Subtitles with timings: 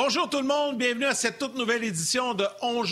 [0.00, 2.84] Bonjour tout le monde, bienvenue à cette toute nouvelle édition de On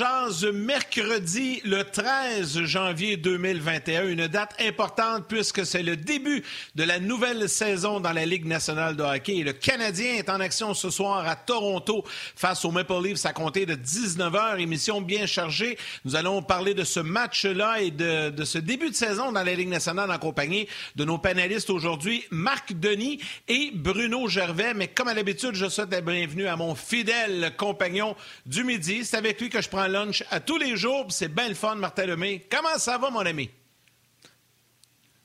[0.52, 6.42] mercredi le 13 janvier 2021, une date importante puisque c'est le début
[6.74, 9.44] de la nouvelle saison dans la Ligue nationale de hockey.
[9.44, 12.02] Le Canadien est en action ce soir à Toronto
[12.34, 15.78] face aux Maple Leafs à compter de 19h, émission bien chargée.
[16.04, 19.54] Nous allons parler de ce match-là et de, de, ce début de saison dans la
[19.54, 24.74] Ligue nationale en compagnie de nos panélistes aujourd'hui, Marc Denis et Bruno Gervais.
[24.74, 29.04] Mais comme à l'habitude, je souhaite la bienvenue à mon fidèle compagnon du midi.
[29.04, 31.04] C'est avec lui que je prends lunch à tous les jours.
[31.10, 32.46] C'est bien le fun, Martin Lemay.
[32.50, 33.50] Comment ça va, mon ami?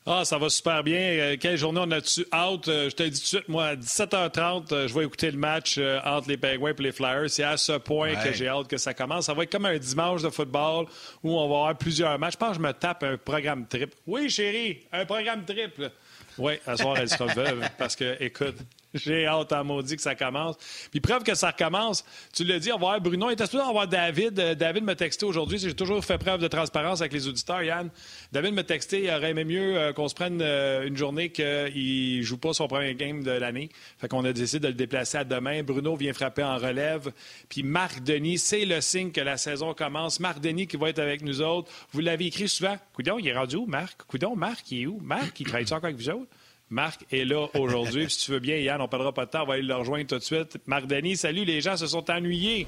[0.05, 0.99] Ah, ça va super bien.
[0.99, 2.67] Euh, quelle journée on a-tu out?
[2.67, 5.37] Euh, je te dis tout de suite, moi, à 17h30, euh, je vais écouter le
[5.37, 7.29] match entre les Penguins et les Flyers.
[7.29, 9.27] C'est à ce point que j'ai hâte que ça commence.
[9.27, 10.87] Ça va être comme un dimanche de football
[11.23, 12.33] où on va avoir plusieurs matchs.
[12.33, 13.95] Je pense que je me tape un programme triple.
[14.07, 15.89] Oui, chérie, un programme triple.
[16.37, 18.57] Oui, à soir, elle sera veuve parce que, écoute,
[18.93, 20.55] j'ai hâte à maudit que ça commence.
[20.91, 22.03] Puis preuve que ça recommence,
[22.33, 23.29] tu l'as dit, on va voir Bruno.
[23.29, 24.39] Il était supposé avoir David.
[24.39, 25.57] Euh, David me texté aujourd'hui.
[25.57, 27.89] J'ai toujours fait preuve de transparence avec les auditeurs, Yann.
[28.31, 32.17] David me texté, il aurait aimé mieux euh, qu'on se prenne euh, une journée qu'il
[32.17, 33.69] ne joue pas son premier game de l'année.
[33.99, 35.63] Fait qu'on a décidé de le déplacer à demain.
[35.63, 37.11] Bruno vient frapper en relève.
[37.49, 40.19] Puis Marc Denis, c'est le signe que la saison commence.
[40.19, 41.71] Marc Denis qui va être avec nous autres.
[41.91, 42.77] Vous l'avez écrit souvent.
[42.93, 44.03] Coudon, il est rendu où, Marc?
[44.03, 44.99] Coudon, Marc, il est où?
[45.01, 46.27] Marc, il travaille encore avec vous autres?
[46.71, 48.09] Marc est là aujourd'hui.
[48.09, 49.43] si tu veux bien, Yann, on ne perdra pas de temps.
[49.43, 50.57] On va aller le rejoindre tout de suite.
[50.65, 52.65] Marc Denis, salut, les gens se sont ennuyés.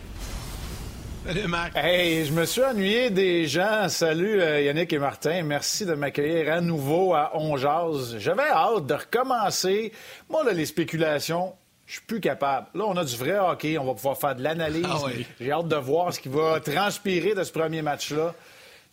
[1.25, 1.71] Salut, Marc.
[1.77, 3.87] Hey, je me suis ennuyé des gens.
[3.87, 5.43] Salut, euh, Yannick et Martin.
[5.43, 8.17] Merci de m'accueillir à nouveau à Onjaz.
[8.19, 9.93] J'avais hâte de recommencer.
[10.29, 11.53] Moi, là, les spéculations,
[11.85, 12.67] je suis plus capable.
[12.75, 13.77] Là, on a du vrai hockey.
[13.77, 14.85] On va pouvoir faire de l'analyse.
[14.85, 15.07] Ah
[15.39, 18.35] J'ai hâte de voir ce qui va transpirer de ce premier match-là.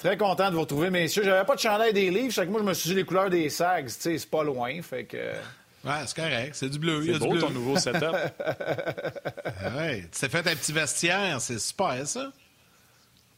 [0.00, 1.22] Très content de vous retrouver, messieurs.
[1.22, 3.50] J'avais pas de chandail des livres, que moi, je me suis dit les couleurs des
[3.50, 3.84] sags.
[3.84, 5.18] Tu sais, c'est pas loin, fait que...
[5.84, 6.52] Ouais, c'est correct.
[6.54, 7.04] C'est du bleu.
[7.04, 8.02] C'est beau, ton nouveau setup.
[9.76, 11.38] ouais, tu t'es fait un petit vestiaire.
[11.42, 12.32] C'est super, ça.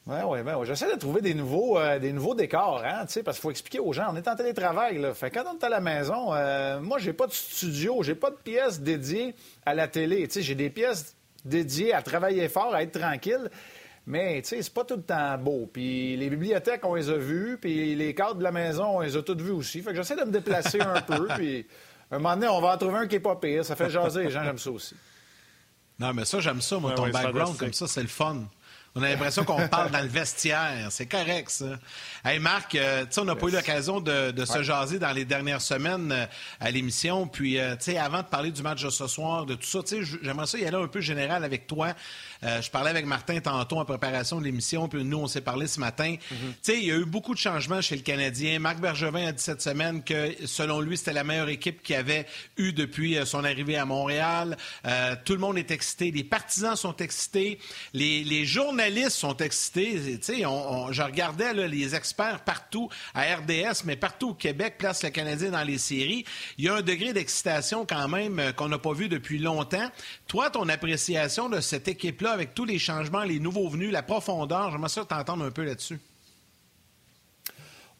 [0.07, 3.43] Oui, oui, ben, j'essaie de trouver des nouveaux, euh, des nouveaux décors, hein, parce qu'il
[3.43, 5.15] faut expliquer aux gens, on est en télétravail, là.
[5.15, 8.31] Fait quand on est à la maison, euh, moi, j'ai pas de studio, j'ai pas
[8.31, 9.35] de pièces dédiées
[9.65, 13.49] à la télé, tu sais, j'ai des pièces dédiées à travailler fort, à être tranquille.
[14.07, 15.71] Mais, tu sais, c'est pas tout le temps beau.
[15.73, 19.17] Puis les bibliothèques, on les a vues, puis les cadres de la maison, on les
[19.17, 19.81] a toutes vues aussi.
[19.81, 21.67] Fait que j'essaie de me déplacer un peu, puis
[22.11, 23.65] un moment donné, on va en trouver un qui est pas pire.
[23.65, 24.97] Ça fait jaser les gens, j'aime ça aussi.
[25.99, 28.45] Non, mais ça, j'aime ça, moi, ton background, comme ça, c'est le fun.
[28.95, 30.89] On a l'impression qu'on parle dans le vestiaire.
[30.91, 31.79] C'est correct, ça.
[32.25, 35.63] Hey, Marc, euh, sais, on n'a pas eu l'occasion de, se jaser dans les dernières
[35.63, 36.27] semaines euh,
[36.61, 37.27] à l'émission.
[37.27, 39.83] Puis, euh, tu sais, avant de parler du match de ce soir, de tout ça,
[39.83, 41.95] tu sais, j'aimerais ça y aller un peu général avec toi.
[42.43, 45.81] Je parlais avec Martin tantôt en préparation de l'émission, puis nous, on s'est parlé ce
[45.81, 46.15] matin.
[46.15, 46.19] Mm-hmm.
[46.19, 48.59] Tu sais, il y a eu beaucoup de changements chez le Canadien.
[48.59, 52.27] Marc Bergevin a dit cette semaine que, selon lui, c'était la meilleure équipe qu'il avait
[52.57, 54.57] eue depuis son arrivée à Montréal.
[55.25, 56.11] tout le monde est excité.
[56.11, 57.59] Les partisans sont excités.
[57.93, 60.19] Les, les journalistes sont excités.
[60.21, 65.63] je regardais les experts partout à RDS, mais partout au Québec, place le Canadien dans
[65.63, 66.25] les séries.
[66.59, 69.91] Il y a un degré d'excitation quand même euh, qu'on n'a pas vu depuis longtemps.
[70.29, 74.71] Toi, ton appréciation de cette équipe-là, avec tous les changements, les nouveaux venus, la profondeur,
[74.71, 76.01] j'aimerais ça t'entendre un peu là-dessus.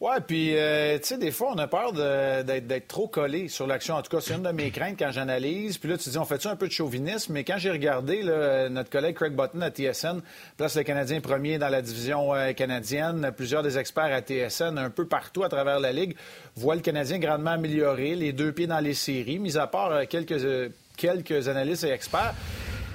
[0.03, 3.95] Oui, puis, euh, tu sais, des fois, on a peur d'être trop collé sur l'action.
[3.95, 5.77] En tout cas, c'est une de mes craintes quand j'analyse.
[5.77, 7.31] Puis là, tu dis, on fait-tu un peu de chauvinisme?
[7.31, 8.21] Mais quand j'ai regardé,
[8.69, 10.19] notre collègue Craig Button à TSN
[10.57, 13.31] place le Canadien premier dans la division euh, canadienne.
[13.37, 16.17] Plusieurs des experts à TSN, un peu partout à travers la Ligue,
[16.57, 20.03] voient le Canadien grandement amélioré, les deux pieds dans les séries, mis à part euh,
[20.03, 22.33] quelques, quelques analystes et experts.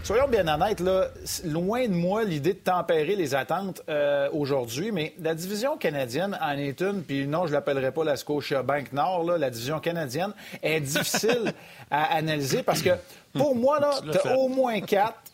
[0.08, 1.08] Soyons bien honnêtes, là,
[1.44, 6.52] loin de moi l'idée de tempérer les attentes euh, aujourd'hui, mais la division canadienne en
[6.52, 9.80] est une, puis non, je ne l'appellerai pas la Scotia Bank Nord, là, la division
[9.80, 10.32] canadienne
[10.62, 11.52] est difficile
[11.90, 12.92] à analyser parce que
[13.34, 15.30] pour moi, là, tu as au moins quatre.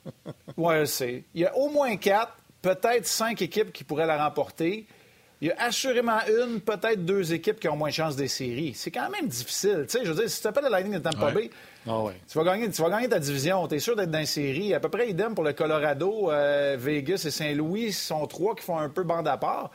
[0.58, 1.22] Je sais.
[1.36, 4.88] Il y a au moins quatre, peut-être cinq équipes qui pourraient la remporter.
[5.40, 8.72] Il y a assurément une, peut-être deux équipes qui ont moins de chance des séries.
[8.74, 9.84] C'est quand même difficile.
[9.88, 11.48] Tu sais, je veux dire, si tu appelles la Lightning de Tampa Bay,
[11.86, 13.68] ah tu, vas gagner, tu vas gagner ta division.
[13.68, 14.72] Tu es sûr d'être dans la série.
[14.72, 18.78] À peu près idem pour le Colorado, euh, Vegas et Saint-Louis sont trois qui font
[18.78, 19.70] un peu bande à part.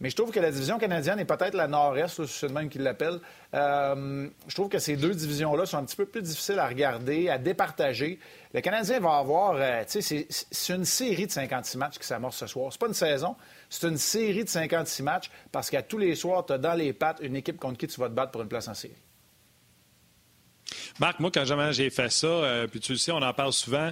[0.00, 2.82] Mais je trouve que la division canadienne est peut-être la nord-est, c'est le même qu'ils
[2.82, 3.20] l'appellent.
[3.52, 7.28] Euh, je trouve que ces deux divisions-là sont un petit peu plus difficiles à regarder,
[7.28, 8.18] à départager.
[8.54, 12.38] Le Canadien va avoir, euh, tu sais, c'est une série de 56 matchs qui s'amorce
[12.38, 12.72] ce soir.
[12.72, 13.36] C'est pas une saison,
[13.68, 16.94] c'est une série de 56 matchs parce qu'à tous les soirs, tu as dans les
[16.94, 18.96] pattes une équipe contre qui tu vas te battre pour une place en série.
[20.98, 23.90] Marc, moi, quand j'ai fait ça, euh, puis tu le sais, on en parle souvent.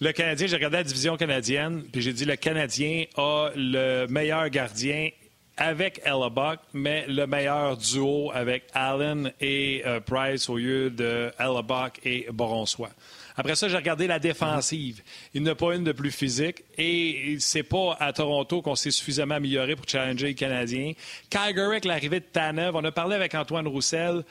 [0.00, 4.48] Le Canadien, j'ai regardé la division canadienne, puis j'ai dit le Canadien a le meilleur
[4.48, 5.10] gardien
[5.58, 11.30] avec Ella Buck, mais le meilleur duo avec Allen et euh, Price au lieu de
[11.38, 12.88] Ella Buck et Boronsois.
[13.36, 15.02] Après ça, j'ai regardé la défensive.
[15.34, 16.64] Il n'y a pas une de plus physique.
[16.76, 20.92] Et c'est pas à Toronto qu'on s'est suffisamment amélioré pour challenger les Canadiens.
[21.30, 24.24] Calgary, avec l'arrivée de Tanev, on a parlé avec Antoine Roussel.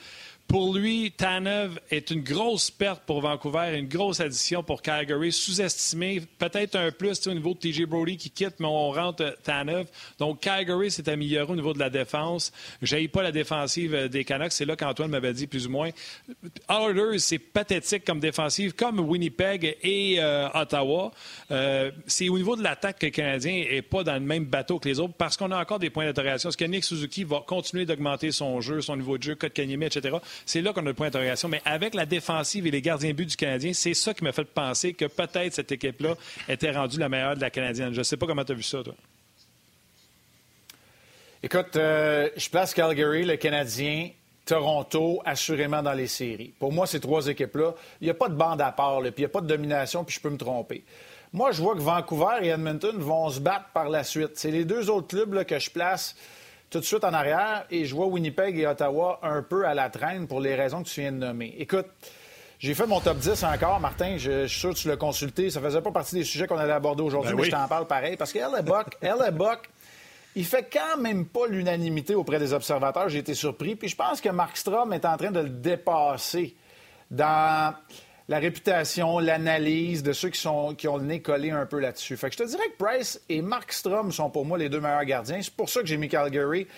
[0.50, 6.22] Pour lui, Tanev est une grosse perte pour Vancouver, une grosse addition pour Calgary, sous-estimé,
[6.38, 9.86] peut-être un plus au niveau de TJ Brody qui quitte, mais on rentre Tanev.
[10.18, 12.52] Donc, Calgary s'est amélioré au niveau de la défense.
[12.82, 14.50] Je pas la défensive euh, des Canucks.
[14.50, 15.90] C'est là qu'Antoine m'avait dit plus ou moins.
[16.68, 21.12] Oilers, c'est pathétique comme défensive, comme Winnipeg et euh, Ottawa.
[21.52, 24.80] Euh, c'est au niveau de l'attaque que le Canadien n'est pas dans le même bateau
[24.80, 26.48] que les autres parce qu'on a encore des points d'interrogation.
[26.48, 30.16] Est-ce que Nick Suzuki va continuer d'augmenter son jeu, son niveau de jeu, Kotkaniemi, etc.?
[30.46, 31.48] C'est là qu'on a le point d'interrogation.
[31.48, 34.44] Mais avec la défensive et les gardiens but du Canadien, c'est ça qui m'a fait
[34.44, 36.14] penser que peut-être cette équipe-là
[36.48, 37.92] était rendue la meilleure de la Canadienne.
[37.92, 38.94] Je ne sais pas comment tu as vu ça, toi.
[41.42, 44.10] Écoute, euh, je place Calgary, le Canadien,
[44.44, 46.52] Toronto, assurément dans les séries.
[46.58, 49.20] Pour moi, ces trois équipes-là, il n'y a pas de bande à part, puis il
[49.20, 50.84] n'y a pas de domination, puis je peux me tromper.
[51.32, 54.32] Moi, je vois que Vancouver et Edmonton vont se battre par la suite.
[54.34, 56.16] C'est les deux autres clubs que je place
[56.70, 59.90] tout de suite en arrière et je vois Winnipeg et Ottawa un peu à la
[59.90, 61.54] traîne pour les raisons que tu viens de nommer.
[61.58, 61.86] Écoute,
[62.60, 64.16] j'ai fait mon top 10 encore, Martin.
[64.18, 65.50] Je, suis sûr que tu l'as consulté.
[65.50, 67.86] Ça faisait pas partie des sujets qu'on allait aborder aujourd'hui, ben mais je t'en parle
[67.86, 68.16] pareil.
[68.16, 68.62] Parce que
[69.32, 69.70] Buck,
[70.36, 73.08] il fait quand même pas l'unanimité auprès des observateurs.
[73.08, 73.74] J'ai été surpris.
[73.76, 76.54] Puis je pense que Mark Strom est en train de le dépasser
[77.10, 77.74] dans
[78.30, 82.16] la réputation, l'analyse de ceux qui, ont le nez collé un peu là-dessus.
[82.16, 85.04] Fait je te dirais que Price et Mark Strom sont pour moi les deux meilleurs
[85.04, 85.42] gardiens.
[85.42, 86.68] C'est pour ça que j'ai mis Calgary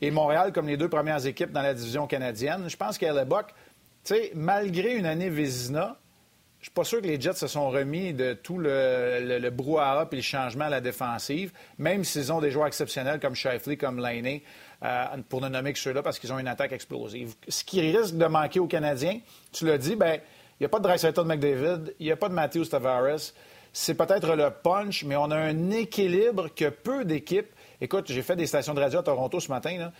[0.00, 2.64] et Montréal comme les deux premières équipes dans la division canadienne.
[2.66, 3.24] Je pense qu'à tu
[4.02, 5.96] sais, malgré une année Vézina,
[6.58, 10.08] je suis pas sûr que les Jets se sont remis de tout le, le, brouhaha
[10.10, 14.00] et le changement à la défensive, même s'ils ont des joueurs exceptionnels comme Shifley, comme
[14.00, 14.42] Laney,
[14.82, 17.34] euh, pour ne nommer que ceux-là, parce qu'ils ont une attaque explosive.
[17.46, 19.20] Ce qui risque de manquer aux Canadiens,
[19.52, 20.20] tu l'as dit, ben
[20.58, 23.32] il n'y a pas de Dreisaitl McDavid, il n'y a pas de Matthews Tavares.
[23.74, 27.52] C'est peut-être le punch, mais on a un équilibre que peu d'équipes.
[27.82, 29.90] Écoute, j'ai fait des stations de radio à Toronto ce matin.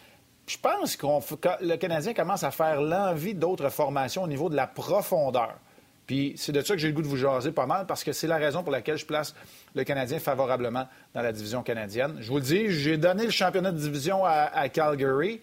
[0.47, 1.07] Je pense que
[1.61, 5.57] le Canadien commence à faire l'envie d'autres formations au niveau de la profondeur.
[6.07, 8.13] Puis c'est de ça que j'ai le goût de vous jaser pas mal, parce que
[8.13, 9.35] c'est la raison pour laquelle je place
[9.75, 12.17] le Canadien favorablement dans la division canadienne.
[12.21, 15.43] Je vous le dis, j'ai donné le championnat de division à Calgary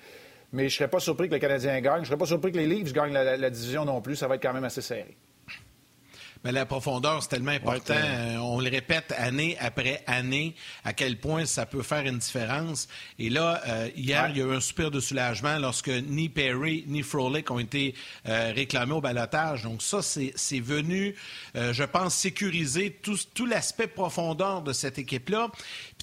[0.54, 1.96] mais je ne serais pas surpris que le Canadien gagne.
[1.96, 4.16] Je ne serais pas surpris que les Leafs gagnent la, division non plus.
[4.16, 5.18] Ça va être quand même assez serré.
[6.44, 7.94] Mais la profondeur, c'est tellement important.
[7.96, 12.90] Euh, on le répète année après année à quel point ça peut faire une différence.
[13.18, 16.84] Et là, euh, hier, il y a eu un soupir de soulagement lorsque ni Perry
[16.86, 17.96] ni Frolic ont été
[18.28, 19.64] euh, réclamés au balotage.
[19.64, 21.16] Donc ça, c'est venu,
[21.56, 25.48] je pense, sécuriser tout, tout l'aspect profondeur de cette équipe-là.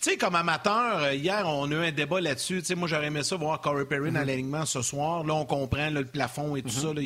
[0.01, 2.61] Tu sais, comme amateur, euh, hier, on a eu un débat là-dessus.
[2.61, 4.27] Tu sais, moi, j'aurais aimé ça voir Corey Perry dans mhm.
[4.29, 5.25] l'alignement ce soir.
[5.25, 6.89] Là, on comprend le plafond et tout ça.
[6.97, 7.05] Il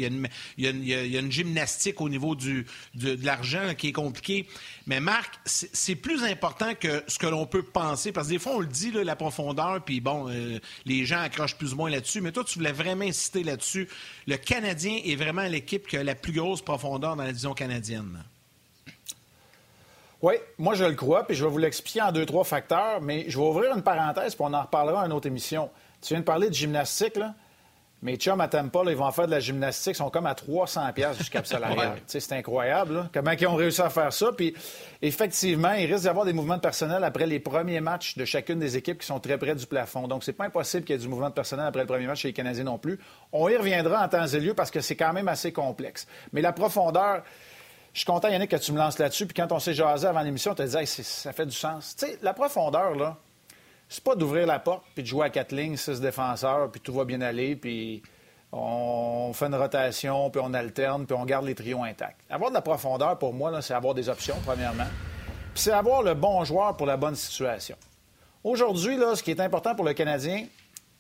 [0.59, 4.47] y, a une gymnastique au niveau du, de, l'argent qui est compliqué.
[4.87, 8.13] Mais Marc, c'est plus important que ce que l'on peut penser.
[8.13, 11.57] Parce que des fois, on le dit, la profondeur, puis bon, euh, les gens accrochent
[11.57, 12.21] plus ou moins là-dessus.
[12.21, 13.89] Mais toi, tu voulais vraiment insister là-dessus.
[14.29, 18.23] Le Canadien est vraiment l'équipe qui a la plus grosse profondeur dans la division canadienne.
[20.25, 23.27] Oui, moi je le crois, puis je vais vous l'expliquer en deux, trois facteurs, mais
[23.29, 25.69] je vais ouvrir une parenthèse, puis on en reparlera à une autre émission.
[26.01, 27.35] Tu viens de parler de gymnastique, là?
[28.01, 30.93] Mes chums à Tampa, ils vont faire de la gymnastique, ils sont comme à 300
[30.95, 31.99] pièces cap salarial.
[32.07, 34.33] C'est incroyable, là, comment ils ont réussi à faire ça.
[34.35, 34.55] Puis
[35.03, 38.79] effectivement, il risque d'avoir des mouvements de personnel après les premiers matchs de chacune des
[38.79, 40.09] équipes qui sont très près du plafond.
[40.09, 42.21] Donc, c'est pas impossible qu'il y ait du mouvement de personnel après le premier match
[42.21, 42.99] chez les Canadiens non plus.
[43.31, 46.07] On y reviendra en temps et lieu parce que c'est quand même assez complexe.
[46.33, 47.23] Mais la profondeur,
[47.95, 49.25] je suis content, Yannick, que tu me lances là-dessus.
[49.25, 51.95] Puis quand on s'est jasé avant l'émission, tu te dit, ça fait du sens.
[51.97, 53.17] Tu sais, la profondeur, là,
[53.89, 56.93] c'est pas d'ouvrir la porte puis de jouer à quatre lignes, six défenseurs, puis tout
[56.93, 58.03] va bien aller, puis
[58.51, 62.21] on fait une rotation, puis on alterne, puis on garde les trios intacts.
[62.29, 64.89] Avoir de la profondeur, pour moi, c'est avoir des options, premièrement.
[65.55, 67.77] Puis c'est avoir le bon joueur pour la bonne situation.
[68.43, 70.47] Aujourd'hui, là, ce qui est important pour le Canadien,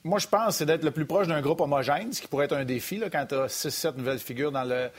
[0.05, 2.57] moi, je pense, c'est d'être le plus proche d'un groupe homogène, ce qui pourrait être
[2.57, 4.91] un défi là, quand tu as 6-7 nouvelles figures dans le,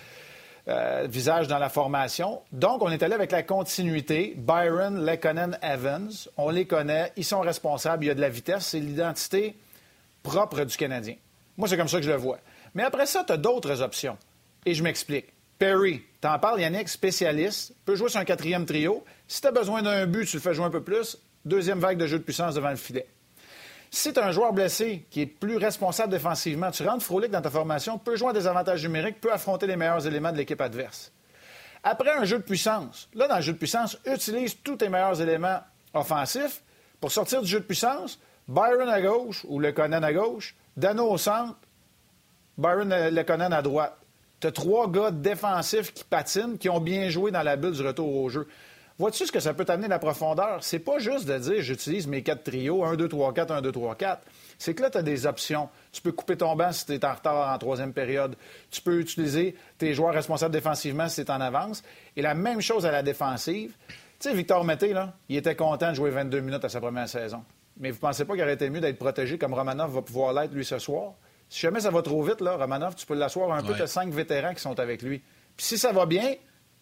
[0.68, 2.42] euh, visage dans la formation.
[2.52, 4.34] Donc, on est allé avec la continuité.
[4.36, 8.68] Byron, Lekonen, Evans, on les connaît, ils sont responsables, il y a de la vitesse,
[8.68, 9.56] c'est l'identité
[10.24, 11.16] propre du Canadien.
[11.58, 12.40] Moi, c'est comme ça que je le vois.
[12.74, 14.18] Mais après ça, tu as d'autres options.
[14.66, 15.28] Et je m'explique.
[15.60, 19.06] Perry, t'en parles, Yannick, spécialiste, peut jouer sur un quatrième trio.
[19.28, 21.18] Si tu as besoin d'un but, tu le fais jouer un peu plus.
[21.46, 23.08] Deuxième vague de jeu de puissance devant le filet.
[23.96, 27.42] Si tu as un joueur blessé qui est plus responsable défensivement, tu rentres Frolic dans
[27.42, 30.60] ta formation, peut jouer à des avantages numériques, peut affronter les meilleurs éléments de l'équipe
[30.60, 31.14] adverse.
[31.82, 35.22] Après un jeu de puissance, là, dans le jeu de puissance, utilise tous tes meilleurs
[35.22, 35.62] éléments
[35.94, 36.62] offensifs
[37.00, 38.20] pour sortir du jeu de puissance.
[38.50, 41.56] Byron à gauche ou le Conan à gauche, Dano au centre,
[42.58, 43.98] Byron le Conan à droite.
[44.42, 47.88] Tu as trois gars défensifs qui patinent, qui ont bien joué dans la bulle du
[47.88, 48.46] retour au jeu.
[48.98, 50.60] Vois-tu ce que ça peut t'amener la profondeur?
[50.62, 53.72] C'est pas juste de dire j'utilise mes quatre trios, 1, 2, 3, 4, 1, 2,
[53.72, 54.22] 3, 4.
[54.58, 55.68] C'est que là, tu as des options.
[55.92, 58.38] Tu peux couper ton banc si tu es en retard en troisième période.
[58.72, 61.84] Tu peux utiliser tes joueurs responsables défensivement si tu es en avance.
[62.16, 63.76] Et la même chose à la défensive.
[63.88, 67.10] Tu sais, Victor Mété, là, il était content de jouer 22 minutes à sa première
[67.10, 67.44] saison.
[67.78, 70.54] Mais vous pensez pas qu'il aurait été mieux d'être protégé comme Romanov va pouvoir l'être,
[70.54, 71.16] lui, ce soir?
[71.50, 73.74] Si jamais ça va trop vite, là, Romanov, tu peux l'asseoir un peu.
[73.74, 75.22] Tu cinq vétérans qui sont avec lui.
[75.58, 76.36] Puis si ça va bien,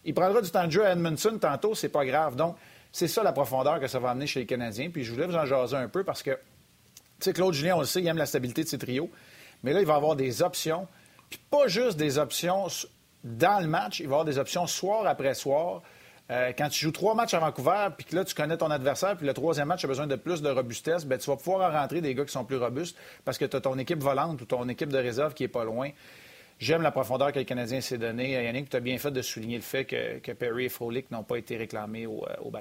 [0.05, 2.35] il prendra du temps de jeu à Edmondson tantôt, c'est pas grave.
[2.35, 2.55] Donc,
[2.91, 4.89] c'est ça la profondeur que ça va amener chez les Canadiens.
[4.89, 6.37] Puis je voulais vous en jaser un peu parce que, tu
[7.19, 9.09] sais, Claude Julien, on le sait, il aime la stabilité de ses trios.
[9.63, 10.87] Mais là, il va avoir des options.
[11.29, 12.67] Puis pas juste des options
[13.23, 15.81] dans le match, il va avoir des options soir après soir.
[16.29, 19.17] Euh, quand tu joues trois matchs à Vancouver, puis que là, tu connais ton adversaire,
[19.17, 21.73] puis le troisième match, as besoin de plus de robustesse, bien, tu vas pouvoir en
[21.73, 24.45] rentrer des gars qui sont plus robustes parce que tu as ton équipe volante ou
[24.45, 25.89] ton équipe de réserve qui est pas loin.
[26.59, 28.31] J'aime la profondeur que le Canadien s'est donnée.
[28.31, 31.37] Yannick, tu as bien fait de souligner le fait que, Perry et Frolic n'ont pas
[31.37, 32.51] été réclamés au, euh, au.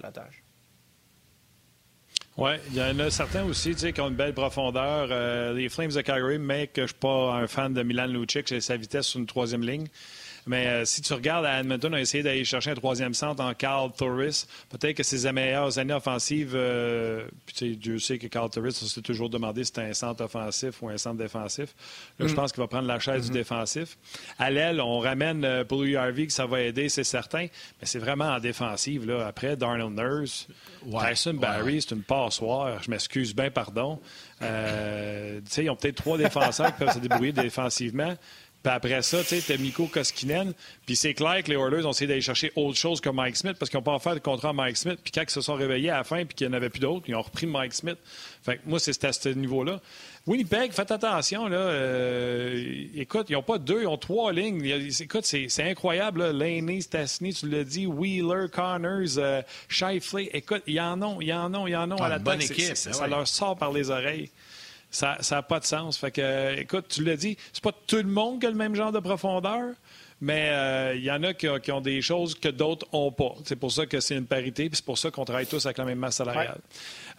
[2.39, 5.09] Oui, il y en a certains aussi qui ont une belle profondeur.
[5.11, 8.07] Euh, les Flames de Calgary, mais que je ne suis pas un fan de Milan
[8.07, 9.87] Lucic, c'est sa vitesse sur une troisième ligne.
[10.47, 13.43] Mais euh, si tu regardes à Edmonton, on a essayé d'aller chercher un troisième centre
[13.43, 14.47] en Carl Torres.
[14.71, 19.03] Peut-être que ses meilleures années offensives, euh, puis Dieu sait que Carl Torres, on s'est
[19.03, 21.75] toujours demandé si c'était un centre offensif ou un centre défensif.
[22.19, 22.37] Là, je mm.
[22.37, 23.35] pense qu'il va prendre la chaise du mm-hmm.
[23.35, 23.99] défensif.
[24.39, 27.47] À l'aile, on ramène euh, pour Harvey que ça va aider, c'est certain.
[27.81, 29.07] Mais c'est vraiment en défensive.
[29.07, 29.27] Là.
[29.27, 30.49] Après, Darnell Nurse,
[30.85, 32.83] Tyson Barry, c'est une passoire.
[32.83, 34.01] Je m'excuse bien, pardon.
[34.43, 38.15] Euh, ils ont peut-être trois défenseurs qui peuvent se débrouiller défensivement.
[38.63, 40.53] Puis après ça, tu sais, Miko Koskinen.
[40.87, 43.57] Puis c'est clair que les Oilers ont essayé d'aller chercher autre chose que Mike Smith
[43.59, 45.01] parce qu'ils n'ont pas offert de contrat à Mike Smith.
[45.03, 46.81] Puis quand ils se sont réveillés à la fin puis qu'il n'y en avait plus
[46.81, 47.99] d'autres, ils ont repris Mike Smith.
[48.45, 49.81] Fait que moi, c'est à ce niveau-là.
[50.27, 51.49] Winnipeg, faites attention.
[51.49, 54.65] Là, euh, écoute, ils n'ont pas deux, ils ont trois lignes.
[55.01, 56.21] Écoute, c'est incroyable.
[56.21, 56.33] Là.
[56.33, 60.31] Laney, Stastny, tu l'as dit, Wheeler, Connors, euh, Shifley.
[60.33, 62.51] Écoute, ils en ont, ils en ont, ils en ont à la tête.
[62.51, 64.31] Équipe, ben ça leur sort par les oreilles.
[64.93, 65.97] Ça n'a pas de sens.
[65.97, 68.75] Fait que, écoute, tu l'as dit, c'est pas tout le monde qui a le même
[68.75, 69.75] genre de profondeur,
[70.21, 73.35] mais euh, il y en a qui, ont des choses que d'autres n'ont pas.
[73.45, 75.79] C'est pour ça que c'est une parité, puis c'est pour ça qu'on travaille tous avec
[75.79, 76.61] la même masse salariale.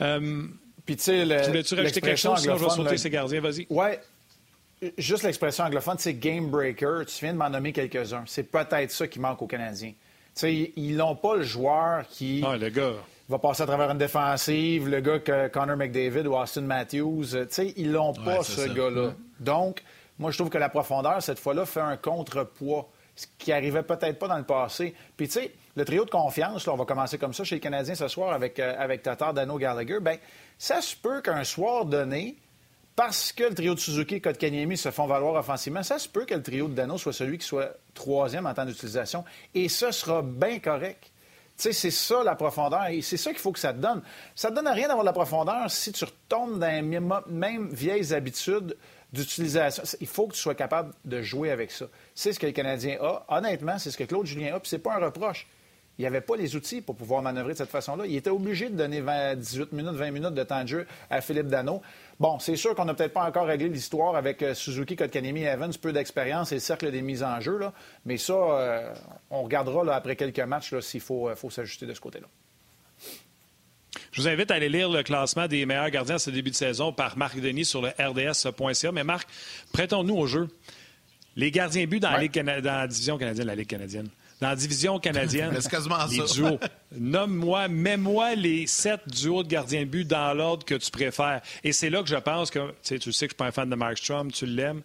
[0.01, 0.46] Euh,
[0.86, 3.65] puis tu sais, voulais-tu rajouter quelque chose, sinon je vais sauter ces gardiens, vas-y.
[3.70, 3.88] Oui,
[4.98, 7.06] juste l'expression anglophone, c'est game breaker.
[7.08, 8.24] Tu viens de m'en nommer quelques-uns.
[8.27, 9.92] C'est peut-être ça qui manque aux Canadiens.
[9.92, 9.96] Tu
[10.34, 12.44] sais, ils n'ont pas le joueur qui...
[12.46, 12.94] Ah, le gars
[13.33, 17.45] va passer à travers une défensive, le gars que Connor McDavid ou Austin Matthews, euh,
[17.45, 19.13] tu sais, ils l'ont pas, ce gars-là.
[19.39, 19.81] Donc,
[20.19, 24.19] moi, je trouve que la profondeur, cette fois-là, fait un contrepoids, ce qui arrivait peut-être
[24.19, 24.93] pas dans le passé.
[25.17, 27.61] Puis, tu sais, le trio de confiance, là, on va commencer comme ça chez les
[27.61, 30.17] Canadiens ce soir avec, euh, avec Tatar, Dano, Gallagher, bien,
[30.59, 32.37] ça se peut qu'un soir donné,
[32.95, 36.25] parce que le trio de Suzuki et Kotkaniemi se font valoir offensivement, ça se peut
[36.25, 39.25] que le trio de Dano soit celui qui soit troisième en temps d'utilisation.
[39.55, 41.09] Et ce sera bien correct
[41.55, 44.01] c'est ça la profondeur et c'est ça qu'il faut que ça te donne.
[44.36, 48.13] Ça te donne rien d'avoir de la profondeur si tu retombes dans les mêmes vieilles
[48.13, 48.75] habitudes
[49.13, 49.83] d'utilisation.
[50.01, 51.86] Il faut que tu sois capable de jouer avec ça.
[52.15, 53.24] C'est ce que le Canadien a.
[53.29, 55.48] Honnêtement, c'est ce que Claude Julien a, puis c'est pas un reproche.
[56.00, 58.07] Il n'y avait pas les outils pour pouvoir manœuvrer de cette façon-là.
[58.07, 59.03] Il était obligé de donner
[59.36, 61.83] 18 minutes, 20 minutes de temps de jeu à Philippe Dano.
[62.20, 65.74] Bon, c'est sûr qu'on n'a peut-être pas encore réglé l'histoire avec euh, Suzuki, Kotkaniemi Evans,
[65.82, 67.58] peu d'expérience et le cercle des mises en jeu.
[67.58, 67.74] Là.
[68.05, 68.93] Mais ça, euh,
[69.29, 72.27] on regardera là, après quelques matchs s'il faut, euh, faut s'ajuster de ce côté-là.
[74.12, 76.55] Je vous invite à aller lire le classement des meilleurs gardiens à ce début de
[76.55, 78.91] saison par Marc Denis sur le RDS.ca.
[78.91, 79.27] Mais Marc,
[79.72, 80.50] prêtons-nous au jeu.
[81.36, 82.27] Les gardiens buts dans, la,
[82.62, 84.10] dans la division canadienne, la Ligue canadienne
[84.43, 85.55] dans la division canadienne.
[85.59, 86.59] C'est quasiment les duos.
[86.91, 91.41] Nomme-moi, mets-moi les sept duos de gardiens de but dans l'ordre que tu préfères.
[91.63, 93.45] Et c'est là que je pense que, tu sais, tu sais que je suis pas
[93.45, 94.81] un fan de Mark Strom, tu l'aimes.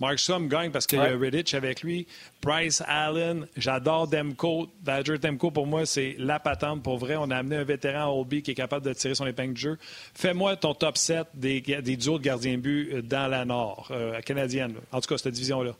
[0.00, 2.06] Mark Strom gagne parce qu'il y a Redditch avec lui.
[2.40, 4.68] Bryce Allen, j'adore Demko.
[4.80, 6.82] Badger Demko, pour moi, c'est la patente.
[6.82, 9.26] Pour vrai, on a amené un vétéran à Obi qui est capable de tirer son
[9.26, 9.78] épingle de jeu.
[10.14, 14.20] Fais-moi ton top 7 des, des duos de gardiens de but dans la Nord, euh,
[14.22, 14.74] canadienne.
[14.90, 15.76] En tout cas, cette division-là.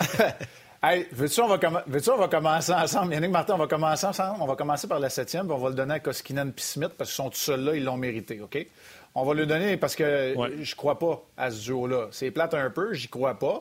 [0.82, 3.12] Hey, veux-tu, on, va on va commencer ensemble?
[3.12, 4.38] Yannick Martin, on va commencer ensemble.
[4.40, 6.92] On va commencer par la septième, puis on va le donner à Koskinen et Smith
[6.96, 8.66] parce qu'ils sont tous seuls là, ils l'ont mérité, OK?
[9.14, 12.08] On va le donner parce que je crois pas à ce duo-là.
[12.12, 13.60] C'est plate un peu, j'y crois pas.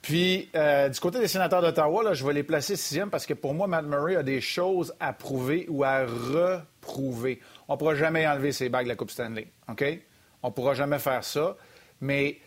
[0.00, 3.52] Puis, euh, du côté des sénateurs d'Ottawa, je vais les placer sixième parce que pour
[3.52, 7.40] moi, Matt Murray a des choses à prouver ou à reprouver.
[7.66, 9.84] On ne pourra jamais enlever ses bagues de la Coupe Stanley, OK?
[10.44, 11.56] On ne pourra jamais faire ça.
[12.00, 12.38] Mais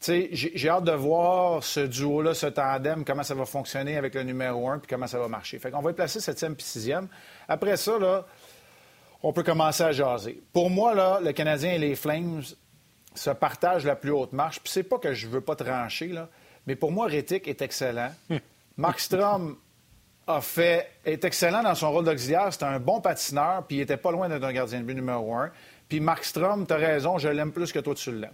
[0.00, 4.68] j'ai hâte de voir ce duo-là, ce tandem, comment ça va fonctionner avec le numéro
[4.68, 5.58] 1 puis comment ça va marcher.
[5.58, 7.08] Fait qu'on va y placer septième puis sixième.
[7.48, 8.24] Après ça, là,
[9.22, 10.40] on peut commencer à jaser.
[10.52, 12.42] Pour moi, là, le Canadien et les Flames
[13.14, 14.60] se partagent la plus haute marche.
[14.60, 16.28] Puis c'est pas que je veux pas trancher, là,
[16.66, 18.12] Mais pour moi, Rétic est excellent.
[18.76, 19.56] Mark Strom
[20.28, 22.48] a fait, est excellent dans son rôle d'auxiliaire.
[22.52, 25.34] C'est un bon patineur, puis il était pas loin d'être un gardien de but numéro
[25.34, 25.50] un.
[25.88, 28.30] Puis Mark Strom, tu as raison, je l'aime plus que toi, tu l'aimes.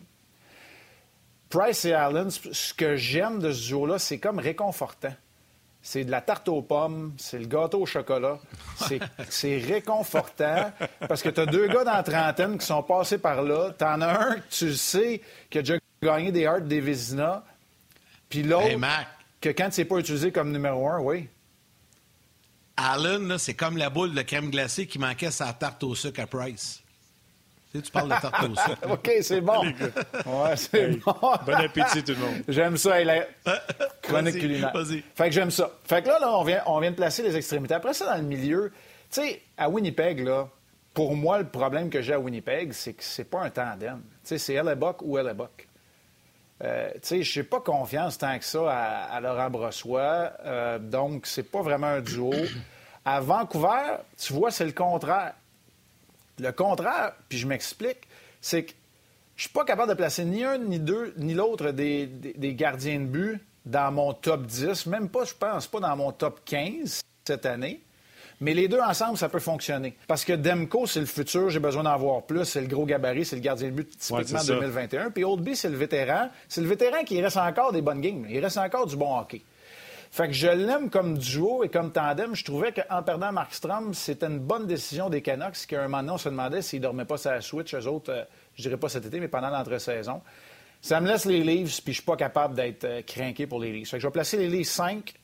[1.48, 5.14] Price et Allen, ce que j'aime de ce duo-là, c'est comme réconfortant.
[5.82, 8.38] C'est de la tarte aux pommes, c'est le gâteau au chocolat.
[9.28, 10.72] C'est réconfortant
[11.06, 13.70] parce que tu as deux gars dans la trentaine qui sont passés par là.
[13.78, 15.20] Tu en as un, tu sais,
[15.50, 17.44] qui a déjà gagné des Hearts des Vizina.
[18.30, 18.78] Puis l'autre,
[19.42, 21.28] que quand c'est pas utilisé comme numéro un, oui.
[22.78, 26.26] Allen, c'est comme la boule de crème glacée qui manquait sa tarte au sucre à
[26.26, 26.83] Price.
[27.74, 28.84] Tu, sais, tu parles de tarte.
[28.88, 29.64] OK, c'est bon.
[29.64, 31.14] Ouais, c'est bon.
[31.44, 32.42] bon appétit, tout le monde.
[32.48, 33.00] J'aime ça.
[33.00, 33.26] Il
[34.00, 34.72] Chronique culinaire.
[35.16, 35.72] Fait que j'aime ça.
[35.82, 37.74] Fait que là, là on, vient, on vient de placer les extrémités.
[37.74, 38.70] Après ça, dans le milieu,
[39.10, 40.48] tu sais, à Winnipeg, là,
[40.92, 44.02] pour moi, le problème que j'ai à Winnipeg, c'est que c'est pas un tandem.
[44.02, 45.66] Tu sais, c'est Hellebuck ou Hellebuck.
[46.62, 50.30] Euh, tu sais, je n'ai pas confiance tant que ça à, Laurent Brossois.
[50.44, 52.32] Euh, donc, c'est pas vraiment un duo.
[53.04, 55.32] À Vancouver, tu vois, c'est le contraire.
[56.38, 58.08] Le contraire, puis je m'explique,
[58.40, 58.72] c'est que
[59.36, 62.08] je suis pas capable de placer ni un, ni deux, ni l'autre des,
[62.54, 66.40] gardiens de but dans mon top 10, même pas, je pense, pas dans mon top
[66.44, 67.80] 15 cette année.
[68.40, 69.96] Mais les deux ensemble, ça peut fonctionner.
[70.06, 72.44] Parce que Demko, c'est le futur, j'ai besoin d'en voir plus.
[72.44, 75.10] C'est le gros gabarit, c'est le gardien de but typiquement 2021.
[75.10, 76.28] Puis Oldby, c'est le vétéran.
[76.48, 78.26] C'est le vétéran qui reste encore des bonnes games.
[78.28, 79.40] Il reste encore du bon hockey.
[80.14, 82.36] Fait que je l'aime comme duo et comme tandem.
[82.36, 86.12] Je trouvais qu'en perdant Markstrom, c'était une bonne décision des Canucks, qu'à un moment donné,
[86.12, 88.22] on se demandait s'ils ne dormaient pas sa switch, eux autres, euh,
[88.54, 90.22] je dirais pas cet été, mais pendant l'entre-saison.
[90.80, 93.72] Ça me laisse les Leafs, puis je suis pas capable d'être euh, craqué pour les
[93.72, 93.88] Leafs.
[93.88, 95.14] Fait que je vais placer les Leafs 5.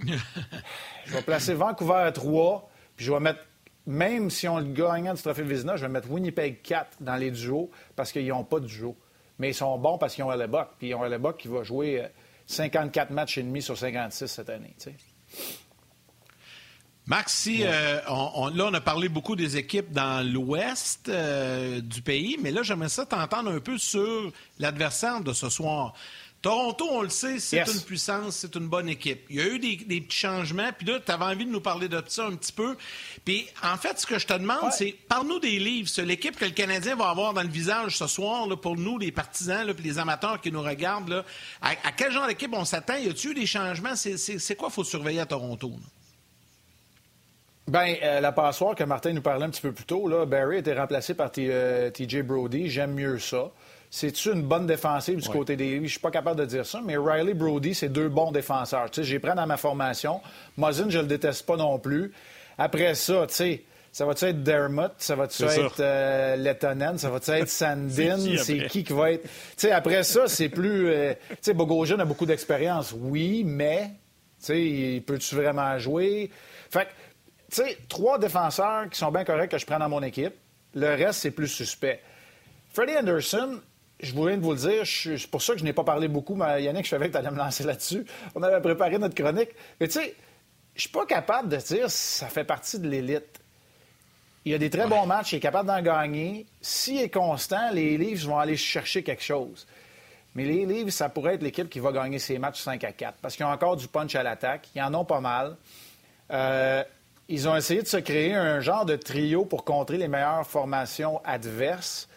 [0.00, 3.46] je vais placer Vancouver à 3, puis je vais mettre,
[3.86, 7.30] même si on le gagnant du trophée Vizina, je vais mettre Winnipeg 4 dans les
[7.30, 8.96] duos, parce qu'ils n'ont pas de duo.
[9.38, 12.08] Mais ils sont bons parce qu'ils ont Hellebuck, puis ils ont Hellebuck qui va jouer...
[12.52, 14.74] Euh, 54 matchs et demi sur 56 cette année.
[17.06, 22.00] Max, si, euh, on, là, on a parlé beaucoup des équipes dans l'ouest euh, du
[22.00, 25.94] pays, mais là, j'aimerais ça t'entendre un peu sur l'adversaire de ce soir.
[26.42, 29.24] Toronto, on le sait, c'est une puissance, c'est une bonne équipe.
[29.30, 31.88] Il y a eu des, petits changements, puis là, tu avais envie de nous parler
[31.88, 32.76] de ça un petit peu.
[33.24, 36.50] Puis, en fait, ce que je te demande, c'est, parle-nous des livres, l'équipe que le
[36.50, 39.84] Canadien va avoir dans le visage ce soir, là, pour nous, les partisans, là, puis
[39.84, 41.24] les amateurs qui nous regardent, là,
[41.60, 42.96] à, quel genre d'équipe on s'attend?
[42.96, 43.94] Y a-t-il eu des changements?
[43.94, 45.70] C'est quoi faut surveiller à Toronto?
[47.68, 50.56] Bien, euh, la passoire que Martin nous parlait un petit peu plus tôt, là, Barry
[50.56, 52.68] a été remplacé par TJ euh, Brody.
[52.68, 53.52] J'aime mieux ça.
[53.94, 56.96] C'est-tu une bonne défensive du côté des Je suis pas capable de dire ça, mais
[56.96, 58.90] Riley Brody, c'est deux bons défenseurs.
[58.90, 60.22] Tu sais, j'ai pris dans ma formation.
[60.56, 62.10] Muzzin, je le déteste pas non plus.
[62.56, 64.94] Après ça, tu sais, ça va-tu être Dermott?
[64.96, 66.96] Ça va-tu être euh, Lettonen?
[66.96, 68.16] Ça va-tu être Sandin?
[68.38, 69.24] c'est qui qui va être...
[69.24, 69.28] Tu
[69.58, 70.88] sais, après ça, c'est plus...
[70.88, 73.90] Euh, tu sais, Bogosian a beaucoup d'expérience, oui, mais...
[74.42, 76.30] Tu sais, peux-tu vraiment jouer?
[76.70, 76.90] Fait que,
[77.54, 80.32] tu sais, trois défenseurs qui sont bien corrects que je prends dans mon équipe.
[80.74, 82.00] Le reste, c'est plus suspect.
[82.72, 83.60] Freddie Anderson,
[84.02, 86.62] je voulais vous le dire, c'est pour ça que je n'ai pas parlé beaucoup, mais
[86.62, 88.04] Yannick, je savais que tu allais me lancer là-dessus.
[88.34, 89.50] On avait préparé notre chronique.
[89.80, 90.14] Mais tu sais,
[90.74, 93.40] je suis pas capable de dire si ça fait partie de l'élite.
[94.44, 96.46] Il y a des très bons matchs, il est capable d'en gagner.
[96.60, 99.66] S'il est constant, les Leafs vont aller chercher quelque chose.
[100.34, 103.18] Mais les Leafs, ça pourrait être l'équipe qui va gagner ces matchs 5 à 4
[103.22, 104.68] parce qu'ils ont encore du punch à l'attaque.
[104.74, 105.56] Ils en ont pas mal.
[106.32, 106.82] Euh,
[107.28, 111.20] ils ont essayé de se créer un genre de trio pour contrer les meilleures formations
[111.24, 112.08] adverses.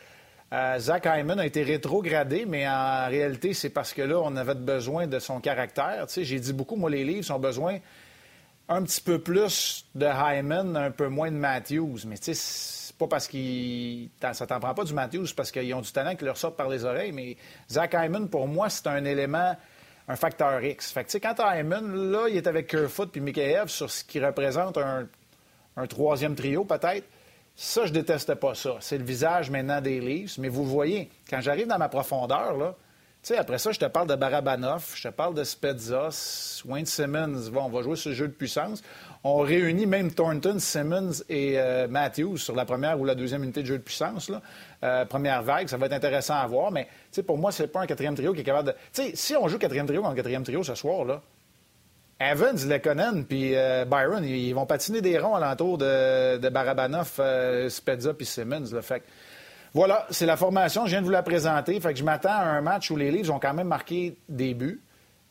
[0.56, 4.56] Euh, Zach Hyman a été rétrogradé, mais en réalité, c'est parce que là, on avait
[4.56, 6.06] besoin de son caractère.
[6.16, 7.80] j'ai dit beaucoup, moi, les livres ont besoin
[8.70, 11.98] un petit peu plus de Hyman, un peu moins de Matthews.
[12.08, 14.10] Mais tu sais, c'est pas parce qu'il.
[14.22, 16.70] Ça t'en prend pas du Matthews, parce qu'ils ont du talent qui leur sort par
[16.70, 17.12] les oreilles.
[17.12, 17.36] Mais
[17.70, 19.58] Zach Hyman, pour moi, c'est un élément,
[20.08, 20.94] un facteur X.
[20.94, 24.06] Fait que, tu sais, quand Hyman, là, il est avec Kerfoot puis Mikheyev sur ce
[24.06, 27.06] qui représente un troisième trio, peut-être.
[27.56, 28.78] Ça, je déteste pas ça.
[28.82, 30.38] C'est le visage maintenant des Leafs.
[30.38, 32.76] Mais vous voyez, quand j'arrive dans ma profondeur, là,
[33.34, 36.10] après ça, je te parle de Barabanov, je te parle de Spezza,
[36.66, 37.50] Wayne Simmons.
[37.52, 38.84] Bon, on va jouer ce jeu de puissance.
[39.24, 43.62] On réunit même Thornton, Simmons et euh, Matthews sur la première ou la deuxième unité
[43.62, 44.30] de jeu de puissance.
[44.30, 44.42] Là.
[44.84, 46.72] Euh, première vague, ça va être intéressant à voir.
[46.72, 46.88] Mais
[47.26, 48.74] pour moi, c'est pas un quatrième trio qui est capable de.
[48.94, 51.22] Tu sais, si on joue quatrième trio en quatrième trio ce soir, là,
[52.20, 57.70] Evans, Lekonen puis euh, Byron, ils vont patiner des ronds alentour de, de Barabanov, euh,
[58.18, 58.82] puis Simmons.
[58.82, 59.04] Fait
[59.74, 60.86] voilà, c'est la formation.
[60.86, 61.78] Je viens de vous la présenter.
[61.82, 64.54] Fait que je m'attends à un match où les Leafs ont quand même marqué des
[64.54, 64.82] buts.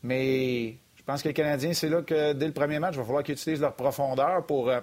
[0.02, 3.04] Mais je pense que les Canadiens, c'est là que dès le premier match, il va
[3.04, 4.80] falloir qu'ils utilisent leur profondeur pour euh,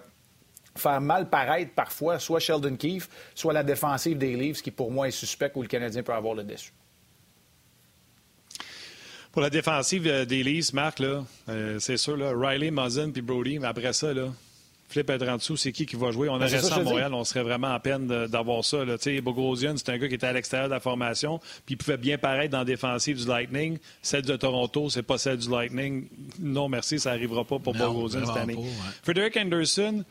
[0.75, 5.07] faire mal paraître parfois soit Sheldon Keefe, soit la défensive des Leafs, qui pour moi
[5.07, 6.73] est suspect où le Canadien peut avoir le dessus.
[9.31, 13.21] Pour la défensive euh, des Leafs, Marc, là, euh, c'est sûr, là, Riley, Muzzin puis
[13.21, 14.27] Brody, mais après ça, là,
[14.91, 16.27] Flip être en dessous, c'est qui qui va jouer?
[16.27, 18.79] On ben, aurait ça à Montréal, on serait vraiment en peine d'avoir ça.
[19.23, 22.17] Bogosian, c'est un gars qui était à l'extérieur de la formation, puis il pouvait bien
[22.17, 23.77] paraître dans la défensive du Lightning.
[24.01, 26.09] Celle de Toronto, c'est pas celle du Lightning.
[26.39, 28.57] Non, merci, ça n'arrivera pas pour Bogosian cette année.
[29.01, 30.03] Frederick Anderson,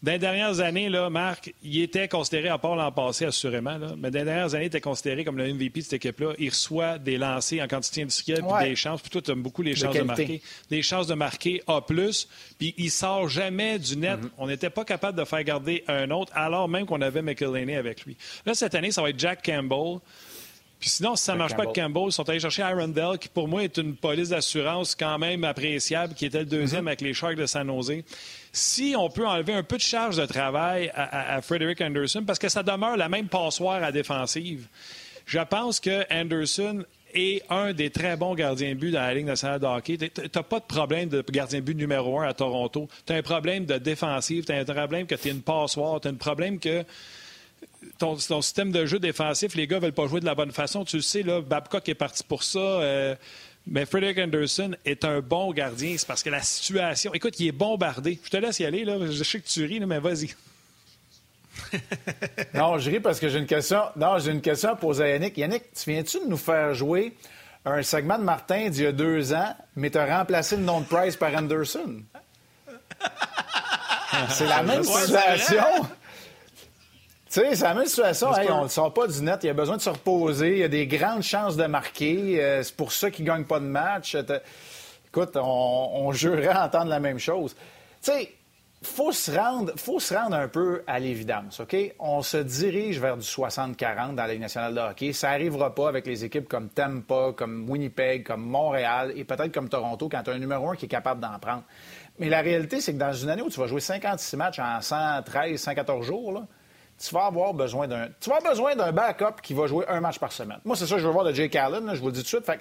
[0.00, 3.94] dans les dernières années, là, Marc, il était considéré, à part l'an passé, assurément, là,
[3.96, 6.34] mais dans les dernières années, il était considéré comme le MVP de cette équipe-là.
[6.38, 9.00] Il reçoit des lancers en quantité industrielle, puis des chances.
[9.00, 10.40] Puis toi, tu aimes beaucoup les chances de, marquer.
[10.70, 14.20] Des chances de marquer A+, puis il sort jamais du net.
[14.20, 14.30] Mm-hmm.
[14.38, 18.04] On n'était pas capable de faire garder un autre, alors même qu'on avait McElhaney avec
[18.04, 18.16] lui.
[18.46, 19.98] Là, cette année, ça va être Jack Campbell.
[20.78, 23.28] Puis sinon, si ça ne marche pas avec Campbell, ils sont allés chercher Dell, qui
[23.28, 26.88] pour moi est une police d'assurance quand même appréciable, qui était le deuxième mm-hmm.
[26.88, 28.04] avec les Sharks de San Jose
[28.58, 32.48] si on peut enlever un peu de charge de travail à, Frederick Anderson, parce que
[32.48, 34.66] ça demeure la même passoire à défensive,
[35.26, 39.26] je pense que Anderson est un des très bons gardiens de but dans la Ligue
[39.26, 39.96] nationale de hockey.
[39.96, 42.88] Tu n'as pas de problème de gardien de but numéro un à Toronto.
[43.06, 46.00] Tu as un problème de défensive, tu as un problème que tu es une passoire,
[46.00, 46.84] tu as un problème que
[47.98, 50.84] ton, système de jeu défensif, les gars veulent pas jouer de la bonne façon.
[50.84, 52.58] Tu le sais, là, Babcock est parti pour ça.
[52.58, 53.14] Euh,
[53.70, 55.94] mais Frederick Anderson est un bon gardien.
[55.96, 57.12] C'est parce que la situation.
[57.14, 58.18] Écoute, il est bombardé.
[58.22, 58.84] Je te laisse y aller.
[58.84, 58.96] Là.
[59.10, 60.34] Je sais que tu ris, mais vas-y.
[62.54, 63.82] non, je ris parce que j'ai une question.
[63.96, 65.36] Non, j'ai une question à poser à Yannick.
[65.36, 67.14] Yannick, tu viens-tu de nous faire jouer
[67.64, 70.80] un segment de Martin d'il y a deux ans, mais tu as remplacé le nom
[70.80, 72.02] de Price par Anderson?
[74.30, 75.64] C'est la même situation.
[77.38, 78.30] Sais, c'est la même situation.
[78.50, 79.40] on ne sort pas du net.
[79.44, 80.52] Il a besoin de se reposer.
[80.52, 82.42] Il y a des grandes chances de marquer.
[82.42, 84.16] Euh, c'est pour ça qu'il ne gagne pas de match.
[85.06, 87.54] Écoute, on, on jurerait entendre la même chose.
[88.02, 88.32] Tu sais,
[88.82, 91.76] faut se rendre, faut se rendre un peu à l'évidence, OK?
[91.98, 95.12] On se dirige vers du 60-40 dans la Ligue nationale de hockey.
[95.12, 99.68] Ça n'arrivera pas avec les équipes comme Tampa, comme Winnipeg, comme Montréal et peut-être comme
[99.68, 101.62] Toronto quand tu as un numéro un qui est capable d'en prendre.
[102.18, 104.80] Mais la réalité, c'est que dans une année où tu vas jouer 56 matchs en
[104.80, 106.46] 113, 114 jours, là,
[106.98, 108.08] tu vas avoir besoin d'un.
[108.20, 110.58] Tu vas besoin d'un backup qui va jouer un match par semaine.
[110.64, 112.38] Moi, c'est ça que je veux voir de Jake Allen, je vous le dis tout
[112.38, 112.60] de suite.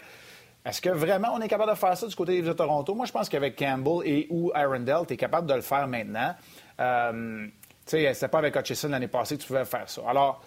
[0.65, 2.93] Est-ce que vraiment on est capable de faire ça du côté de Toronto?
[2.93, 6.36] Moi, je pense qu'avec Campbell et ou Arundel, tu es capable de le faire maintenant.
[6.80, 7.47] Euh,
[7.86, 10.02] tu sais, c'était pas avec Hutchison l'année passée que tu pouvais faire ça.
[10.08, 10.43] Alors,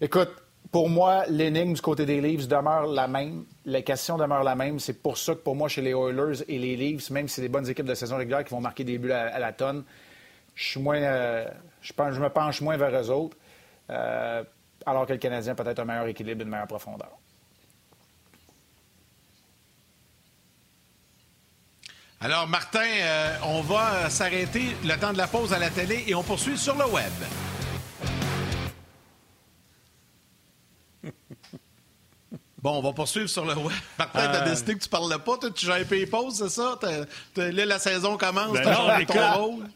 [0.00, 0.30] écoute,
[0.72, 3.44] pour moi, l'énigme du côté des Leafs demeure la même.
[3.66, 4.78] La question demeure la même.
[4.78, 7.42] C'est pour ça que pour moi, chez les Oilers et les Leafs, même si c'est
[7.42, 9.84] des bonnes équipes de saison régulière qui vont marquer des buts à, la tonne,
[10.54, 10.96] je suis moins.
[10.96, 11.46] Euh,
[11.80, 13.36] je, pense, je me penche moins vers eux autres,
[13.90, 14.44] euh,
[14.86, 17.10] alors que le Canadien a peut-être un meilleur équilibre, une meilleure profondeur.
[22.20, 26.14] Alors, Martin, euh, on va s'arrêter le temps de la pause à la télé et
[26.16, 27.12] on poursuit sur le web.
[32.60, 33.76] Bon, on va poursuivre sur le web.
[33.96, 34.50] Martin, t'as euh.
[34.50, 35.38] décidé que tu parles pas.
[35.38, 36.76] Toi, tu joues un peu pause, c'est ça?
[37.36, 38.52] là, la saison commence.
[38.52, 39.68] Ben t'as ton rôle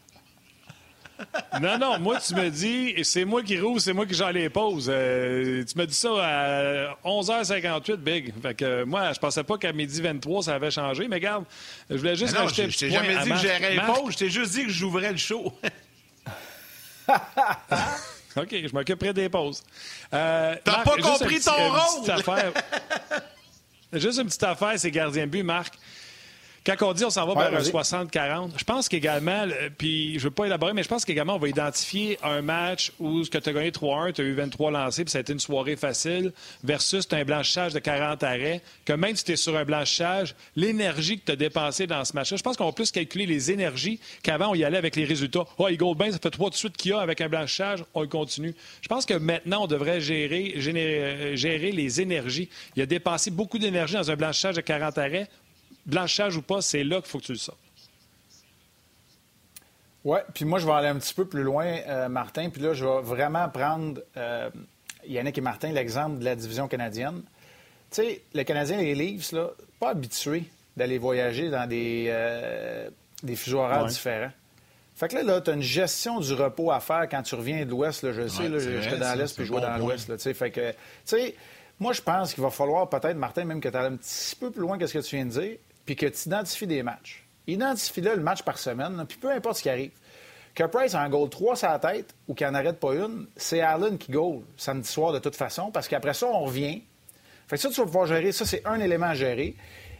[1.61, 4.49] non, non, moi, tu me dis, c'est moi qui roule, c'est moi qui j'en les
[4.49, 4.89] pause.
[4.91, 8.33] Euh, tu me dis ça à 11h58, Big.
[8.41, 11.45] Fait que moi, je pensais pas qu'à midi 23, ça avait changé, mais regarde,
[11.89, 14.63] je voulais juste non, Je t'ai jamais dit que j'aurais pause, je t'ai juste dit
[14.65, 15.53] que j'ouvrais le show.
[18.35, 19.63] OK, je m'occuperai des pauses.
[20.13, 22.09] Euh, T'as pas compris ton rôle!
[23.93, 25.75] juste une petite affaire, c'est gardien de but, Marc.
[26.65, 29.45] Quand on dit on s'en va vers un 60-40, je pense qu'également,
[29.77, 33.23] puis je veux pas élaborer, mais je pense qu'également on va identifier un match où
[33.23, 35.33] ce que tu as gagné 3-1, tu as eu 23 lancés, puis ça a été
[35.33, 36.31] une soirée facile,
[36.63, 39.65] versus tu as un blanchissage de 40 arrêts, que même si tu es sur un
[39.65, 43.25] blanchissage, l'énergie que tu as dépensée dans ce match-là, je pense qu'on va plus calculer
[43.25, 45.43] les énergies qu'avant on y allait avec les résultats.
[45.57, 48.07] Oh, il bien, ça fait trois de suite qu'il y a avec un blanchissage, on
[48.07, 48.55] continue.
[48.81, 52.49] Je pense que maintenant, on devrait gérer, gérer, gérer les énergies.
[52.75, 55.27] Il a dépensé beaucoup d'énergie dans un blanchissage de 40 arrêts
[55.85, 57.59] blanchage ou pas, c'est là qu'il faut que tu le sortes.
[60.05, 62.49] Oui, puis moi, je vais aller un petit peu plus loin, euh, Martin.
[62.49, 64.49] Puis là, je vais vraiment prendre euh,
[65.07, 67.21] Yannick et Martin l'exemple de la division canadienne.
[67.89, 72.89] Tu sais, les Canadiens et les Leafs, là, pas habitués d'aller voyager dans des, euh,
[73.21, 74.31] des fuseaux horaires différents.
[74.95, 77.63] Fait que là, là tu as une gestion du repos à faire quand tu reviens
[77.63, 78.11] de l'Ouest.
[78.11, 80.33] Je sais, là, j'étais dans l'Est puis je vois dans l'Ouest.
[80.33, 81.35] Fait que, tu sais,
[81.79, 84.51] moi, je pense qu'il va falloir peut-être, Martin, même que tu ailles un petit peu
[84.51, 87.25] plus loin que ce que tu viens de dire, puis que tu identifies des matchs.
[87.47, 89.91] Identifie-le le match par semaine, puis peu importe ce qui arrive.
[90.55, 93.27] Que Price a un goal 3 sur la tête ou qu'il n'en arrête pas une,
[93.35, 96.83] c'est Allen qui goal samedi soir de toute façon, parce qu'après ça, on revient.
[97.47, 98.31] Fait que ça, tu vas pouvoir gérer.
[98.31, 99.55] Ça, c'est un élément à gérer.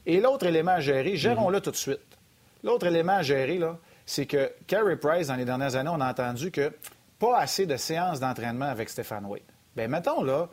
[0.06, 2.00] Et l'autre élément à gérer, gérons-le tout de suite.
[2.63, 6.10] L'autre élément à gérer, là, c'est que Carey Price, dans les dernières années, on a
[6.10, 6.72] entendu que
[7.19, 9.41] pas assez de séances d'entraînement avec Stéphane Wade.
[9.76, 10.50] Bien, mettons là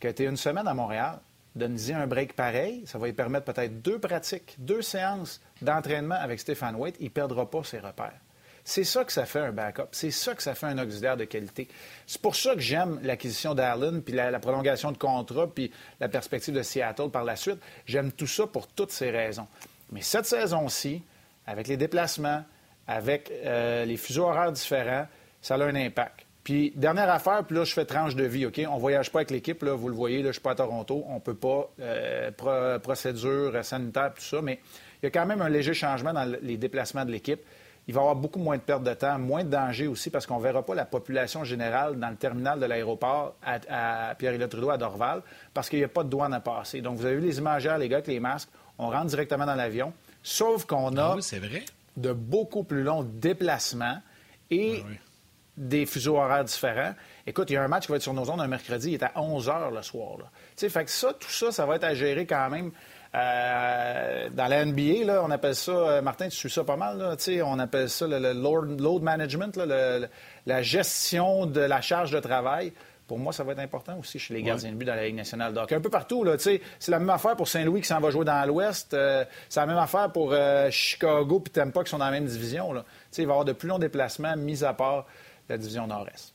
[0.00, 1.20] que tu es une semaine à Montréal,
[1.54, 2.84] Donnez-y un break pareil.
[2.86, 6.96] Ça va lui permettre peut-être deux pratiques, deux séances d'entraînement avec Stéphane White.
[7.00, 8.18] Il ne perdra pas ses repères.
[8.64, 9.88] C'est ça que ça fait un backup.
[9.90, 11.68] C'est ça que ça fait un auxiliaire de qualité.
[12.06, 16.54] C'est pour ça que j'aime l'acquisition d'Allen, puis la, prolongation de contrat, puis la perspective
[16.54, 17.58] de Seattle par la suite.
[17.86, 19.48] J'aime tout ça pour toutes ces raisons.
[19.90, 21.02] Mais cette saison-ci,
[21.46, 22.44] avec les déplacements,
[22.86, 25.06] avec euh, les fuseaux horaires différents,
[25.40, 26.21] ça a un impact.
[26.44, 28.60] Puis, dernière affaire, puis là, je fais tranche de vie, OK?
[28.68, 30.52] On ne voyage pas avec l'équipe, là, vous le voyez, là, je ne suis pas
[30.52, 34.58] à Toronto, on ne peut pas, euh, procédure sanitaire, tout ça, mais
[35.02, 37.40] il y a quand même un léger changement dans les déplacements de l'équipe.
[37.88, 40.26] Il va y avoir beaucoup moins de perte de temps, moins de danger aussi, parce
[40.26, 44.70] qu'on ne verra pas la population générale dans le terminal de l'aéroport à, Pierre-Éliott Trudeau
[44.70, 45.22] à Dorval,
[45.54, 46.80] parce qu'il n'y a pas de douane à passer.
[46.80, 49.54] Donc, vous avez vu les imagères, les gars, avec les masques, on rentre directement dans
[49.54, 51.64] l'avion, sauf qu'on a ah vrai.
[51.96, 53.98] de beaucoup plus longs déplacements
[54.50, 54.88] et ah
[55.56, 56.94] des fuseaux horaires différents.
[57.26, 58.94] Écoute, il y a un match qui va être sur nos zones un mercredi, il
[58.94, 60.16] est à 11 h le soir.
[60.18, 60.24] Tu
[60.56, 62.72] sais, fait que ça, tout ça, ça va être à gérer quand même
[63.14, 66.96] euh, dans la NBA, là, on appelle ça, euh, Martin, tu suis ça pas mal,
[66.96, 69.54] là, on appelle ça le, load management,
[70.46, 72.72] la gestion de la charge de travail.
[73.06, 75.16] Pour moi, ça va être important aussi chez les gardiens de but dans la Ligue
[75.16, 75.52] nationale.
[75.52, 78.24] Donc, un peu partout, là, c'est la même affaire pour Saint-Louis qui s'en va jouer
[78.24, 78.94] dans l'Ouest.
[78.94, 80.34] Euh, c'est la même affaire pour
[80.70, 82.72] Chicago et Tampa qui sont dans la même division.
[82.72, 82.84] Là.
[83.18, 85.04] Il va y avoir de plus longs déplacements, mis à part
[85.48, 86.31] la division Nord-Est.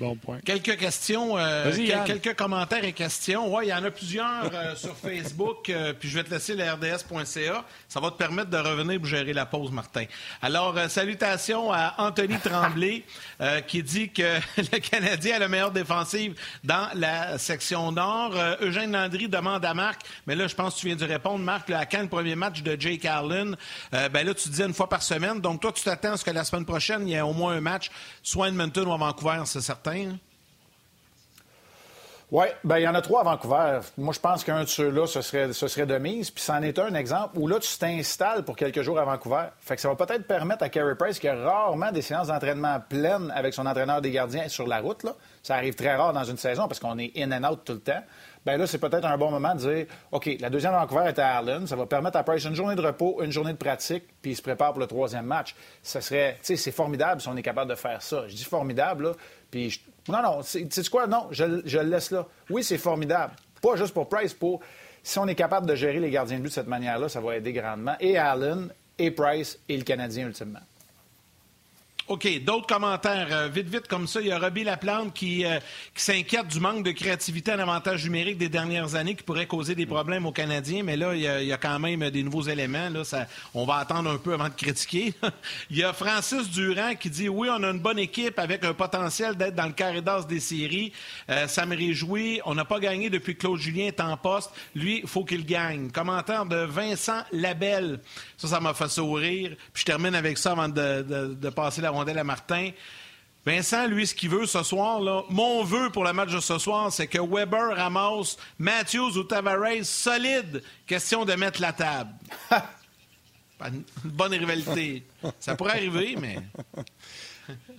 [0.00, 0.40] Bon point.
[0.44, 1.70] Quelques questions, euh,
[2.04, 3.54] quelques commentaires et questions.
[3.54, 6.56] Oui, il y en a plusieurs euh, sur Facebook, euh, puis je vais te laisser
[6.56, 7.64] le rds.ca.
[7.88, 10.04] Ça va te permettre de revenir pour gérer la pause, Martin.
[10.42, 13.04] Alors, salutations à Anthony Tremblay,
[13.68, 14.22] qui dit que
[14.56, 18.34] le Canadien a la meilleure défensive dans la section Nord.
[18.62, 21.68] Eugène Landry demande à Marc, mais là, je pense que tu viens de répondre, Marc,
[21.68, 23.56] là, quand le premier match de Jake Allen,
[23.92, 25.40] ben là, tu disais une fois par semaine.
[25.40, 27.54] Donc, toi, tu t'attends à ce que la semaine prochaine, il y ait au moins
[27.54, 27.90] un match,
[28.22, 29.83] soit à Edmonton ou à Vancouver, c'est certain.
[29.86, 30.16] Hein?
[32.30, 33.80] Oui, bien, il y en a trois à Vancouver.
[33.98, 36.30] Moi, je pense qu'un de ceux-là, ce serait, ce serait de mise.
[36.30, 39.44] Puis, c'en est un exemple où là, tu t'installes pour quelques jours à Vancouver.
[39.60, 42.80] Fait que ça va peut-être permettre à Carey Price, qui a rarement des séances d'entraînement
[42.80, 45.14] pleines avec son entraîneur des gardiens sur la route, là.
[45.44, 47.80] ça arrive très rare dans une saison parce qu'on est in and out tout le
[47.80, 48.02] temps.
[48.44, 51.36] Bien là, c'est peut-être un bon moment de dire OK, la deuxième Vancouver est à
[51.36, 51.66] Allen.
[51.66, 54.36] Ça va permettre à Price une journée de repos, une journée de pratique, puis il
[54.36, 55.54] se prépare pour le troisième match.
[55.82, 58.24] Ça serait, tu sais, c'est formidable si on est capable de faire ça.
[58.28, 59.12] Je dis formidable, là,
[60.08, 61.06] non, non, tu sais quoi?
[61.06, 62.26] Non, je, le laisse là.
[62.50, 63.34] Oui, c'est formidable.
[63.62, 64.60] Pas juste pour Price, pour.
[65.02, 67.36] Si on est capable de gérer les gardiens de but de cette manière-là, ça va
[67.36, 67.94] aider grandement.
[68.00, 70.60] Et Allen, et Price, et le Canadien, ultimement.
[72.06, 73.28] OK, d'autres commentaires.
[73.30, 75.58] Euh, vite, vite, comme ça, il y a Robbie Laplante qui, euh,
[75.94, 79.74] qui s'inquiète du manque de créativité en avantage numérique des dernières années qui pourrait causer
[79.74, 80.82] des problèmes aux Canadiens.
[80.82, 82.90] Mais là, il y a, quand même des nouveaux éléments.
[82.90, 83.04] Là,
[83.54, 85.14] on va attendre un peu avant de critiquer.
[85.70, 88.74] il y a Francis Durand qui dit Oui, on a une bonne équipe avec un
[88.74, 90.92] potentiel d'être dans le carré d'as des séries.
[91.30, 92.38] Euh, ça me réjouit.
[92.44, 94.50] On n'a pas gagné depuis que Claude Julien est en poste.
[94.74, 95.90] Lui, il faut qu'il gagne.
[95.90, 98.00] Commentaire de Vincent Labelle.
[98.36, 99.52] Ça, ça m'a fait sourire.
[99.72, 102.70] Puis je termine avec ça avant de, de, de passer la rondelle à Martin.
[103.46, 106.58] Vincent, lui, ce qu'il veut ce soir, là, mon vœu pour le match de ce
[106.58, 110.62] soir, c'est que Weber ramasse Matthews ou Tavares solide.
[110.86, 112.10] Question de mettre la table.
[113.64, 115.04] Une bonne rivalité.
[115.38, 116.38] Ça pourrait arriver, mais.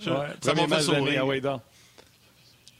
[0.00, 1.24] ça m'a fait sourire.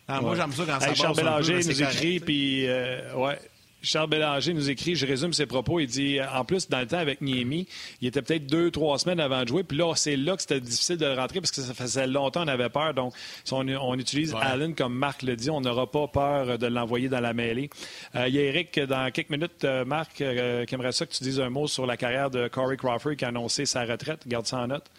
[0.08, 3.38] Ah, moi, j'aime ça quand ça Charles Bélanger nous écrit, puis euh, ouais,
[3.86, 6.98] Charles Bélanger nous écrit, je résume ses propos, il dit, en plus, dans le temps
[6.98, 7.66] avec Niemi,
[8.00, 10.60] il était peut-être deux, trois semaines avant de jouer, puis là, c'est là que c'était
[10.60, 12.94] difficile de rentrer parce que ça faisait longtemps qu'on avait peur.
[12.94, 17.08] Donc, si on, utilise Allen comme Marc le dit, on n'aura pas peur de l'envoyer
[17.08, 17.70] dans la mêlée.
[18.14, 21.12] Euh, il y a Eric, dans quelques minutes, euh, Marc, euh, qui aimerait ça que
[21.12, 24.26] tu dises un mot sur la carrière de Corey Crawford qui a annoncé sa retraite.
[24.26, 24.90] Garde ça en note.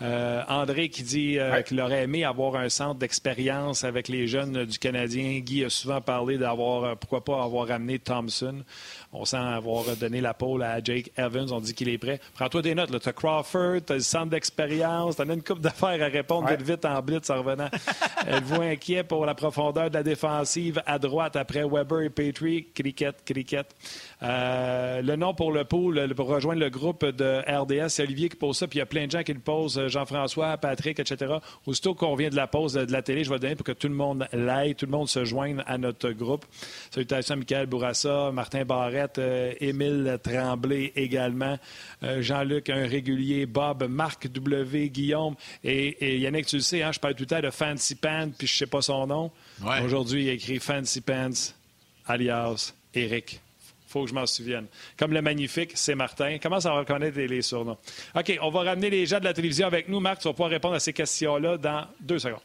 [0.00, 4.64] Euh, André qui dit euh, qu'il aurait aimé avoir un centre d'expérience avec les jeunes
[4.64, 5.40] du Canadien.
[5.40, 8.62] Guy a souvent parlé d'avoir, euh, pourquoi pas avoir ramené Thompson.
[9.20, 11.48] On sent avoir donné la pole à Jake Evans.
[11.50, 12.20] On dit qu'il est prêt.
[12.34, 13.00] Prends-toi des notes.
[13.00, 16.48] Tu as Crawford, tu as le centre d'expérience, tu as une coupe d'affaires à répondre
[16.48, 17.68] vite, vite en blitz en revenant.
[18.28, 22.68] Êtes-vous inquiet pour la profondeur de la défensive à droite après Weber et Petrie?
[22.72, 23.74] Cricket, cricket.
[24.22, 28.36] Euh, le nom pour le pool, pour rejoindre le groupe de RDS, c'est Olivier qui
[28.36, 31.00] pose ça, puis il y a plein de gens qui le posent, euh, Jean-François, Patrick,
[31.00, 31.34] etc.
[31.66, 33.72] Aussitôt qu'on vient de la pause de la télé, je vais le donner pour que
[33.72, 36.44] tout le monde l'aille, tout le monde se joigne à notre groupe.
[36.90, 41.58] Salutations à Michael Bourassa, Martin Barrette, euh, Émile Tremblay également,
[42.02, 47.14] Jean-Luc, un régulier, Bob, Marc W, Guillaume et, Yannick, tu le sais, hein, je parle
[47.14, 49.30] tout le temps de Fancy Pants, puis je sais pas son nom.
[49.84, 51.54] Aujourd'hui, il a écrit Fancy Pants,
[52.06, 53.40] alias Eric
[53.88, 54.66] faut que je m'en souvienne.
[54.96, 56.36] Comme le magnifique, c'est Martin.
[56.40, 57.78] Comment ça va reconnaître les surnoms?
[58.14, 59.98] OK, on va ramener les gens de la télévision avec nous.
[59.98, 62.40] Marc, tu vas pouvoir répondre à ces questions-là dans deux secondes.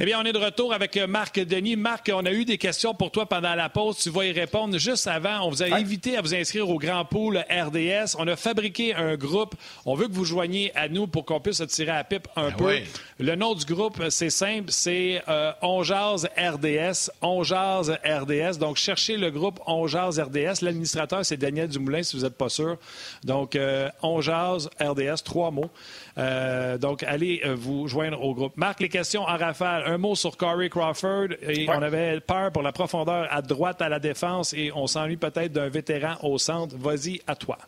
[0.00, 1.76] Eh bien, on est de retour avec Marc Denis.
[1.76, 3.98] Marc, on a eu des questions pour toi pendant la pause.
[3.98, 4.76] Tu vas y répondre.
[4.76, 8.16] Juste avant, on vous a invité à vous inscrire au Grand Pool RDS.
[8.18, 9.54] On a fabriqué un groupe.
[9.86, 12.48] On veut que vous joigniez à nous pour qu'on puisse se tirer à pipe un
[12.48, 12.78] ben peu.
[13.20, 17.10] Le nom du groupe, c'est simple, c'est euh, RDS.
[17.22, 18.58] Onjaz RDS.
[18.58, 20.62] Donc, cherchez le groupe Onjaz RDS.
[20.62, 22.78] L'administrateur, c'est Daniel Dumoulin, si vous n'êtes pas sûr.
[23.22, 25.70] Donc, euh, RDS, trois mots.
[26.16, 28.56] Euh, donc, allez euh, vous joindre au groupe.
[28.56, 29.84] Marc, les questions en rafale.
[29.86, 31.28] Un mot sur Corey Crawford.
[31.42, 35.16] Et On avait peur pour la profondeur à droite à la défense et on s'ennuie
[35.16, 36.76] peut-être d'un vétéran au centre.
[36.76, 37.58] Vas-y, à toi.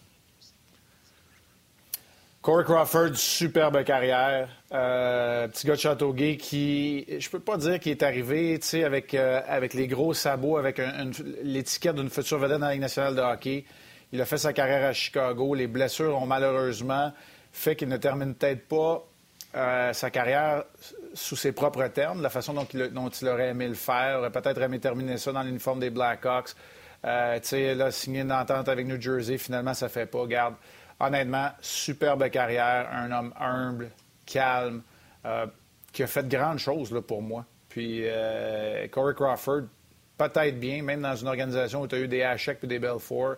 [2.41, 4.49] Corey Crawford, superbe carrière.
[4.73, 9.75] Euh, petit gars de Châteauguay qui, je peux pas dire qu'il est arrivé avec, avec
[9.75, 10.81] les gros sabots, avec
[11.43, 13.65] l'étiquette d'une future vedette dans la Ligue nationale de hockey.
[14.13, 15.57] Il a fait sa carrière à Chicago.
[15.57, 17.13] Les blessures ont malheureusement
[17.57, 19.03] fait qu'il ne termine peut-être pas
[19.55, 20.65] euh, sa carrière
[21.15, 24.79] sous ses propres termes, la façon dont il, aurait aimé le faire, aurait peut-être aimé
[24.79, 26.51] terminer ça dans l'uniforme des Blackhawks.
[27.07, 30.27] Euh, tu sais, là, signer une entente avec New Jersey, finalement, ça fait pas.
[30.27, 30.55] Garde,
[31.01, 33.91] honnêtement, superbe carrière, un homme humble,
[34.27, 34.83] calme,
[35.25, 35.47] euh,
[35.93, 37.47] qui a fait de grandes choses là, pour moi.
[37.71, 38.05] Puis
[38.91, 39.63] Corey Crawford,
[40.19, 43.37] peut-être bien, même dans une organisation où tu as eu des Hachek et des Belfort.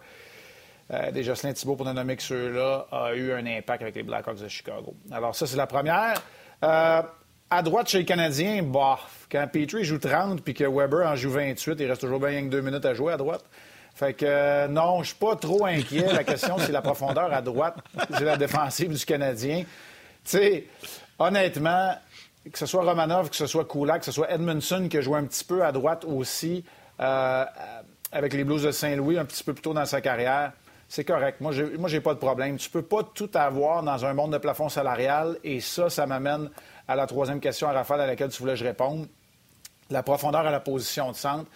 [0.90, 4.02] Euh, des Jocelyn Thibault, pour ne nommer que ceux-là, a eu un impact avec les
[4.02, 4.94] Blackhawks de Chicago.
[5.10, 6.22] Alors, ça, c'est la première.
[6.64, 7.02] Euh,
[7.50, 9.26] à droite, chez les Canadiens, bof.
[9.30, 12.48] Quand Petrie joue 30 puis que Weber en joue 28, il reste toujours bien que
[12.48, 13.44] deux minutes à jouer à droite.
[13.94, 16.10] Fait que euh, non, je suis pas trop inquiet.
[16.10, 17.76] La question, c'est la profondeur à droite.
[18.10, 19.64] C'est la défensive du Canadien.
[20.24, 20.66] Tu sais,
[21.18, 21.94] honnêtement,
[22.50, 25.18] que ce soit Romanov, que ce soit Kulak, que ce soit Edmondson qui a joué
[25.18, 26.64] un petit peu à droite aussi
[26.98, 30.52] avec les Blues de Saint-Louis un petit peu plus tôt dans sa carrière
[30.88, 31.40] c'est correct.
[31.40, 32.56] Moi, moi, j'ai pas de problème.
[32.56, 35.38] Tu peux pas tout avoir dans un monde de plafond salarial.
[35.44, 36.50] Et ça, ça m'amène
[36.88, 39.06] à la troisième question à Raphaël à laquelle tu voulais que je réponde.
[39.90, 41.46] La profondeur à la position de centre.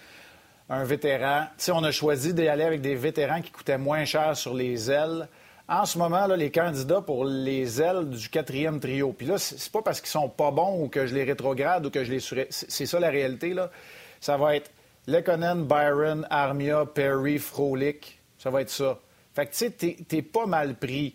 [0.69, 1.47] Un vétéran.
[1.57, 4.53] Tu sais, on a choisi d'y aller avec des vétérans qui coûtaient moins cher sur
[4.53, 5.29] les ailes.
[5.67, 9.13] En ce moment, les candidats pour les ailes du quatrième trio.
[9.13, 11.91] Puis là, c'est pas parce qu'ils sont pas bons ou que je les rétrograde ou
[11.91, 12.37] que je les sur...
[12.51, 13.71] C'est ça la réalité, là.
[14.21, 14.71] Ça va être
[15.07, 18.21] Lekonen, Byron, Armia, Perry, Frolic.
[18.39, 18.99] Ça va être ça.
[19.35, 21.15] Fait que, tu sais, t'es pas mal pris.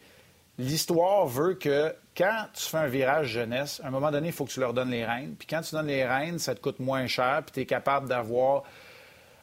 [0.57, 4.45] L'histoire veut que quand tu fais un virage jeunesse, à un moment donné, il faut
[4.45, 5.35] que tu leur donnes les rênes.
[5.37, 8.09] Puis quand tu donnes les rênes, ça te coûte moins cher, puis tu es capable
[8.09, 8.63] d'avoir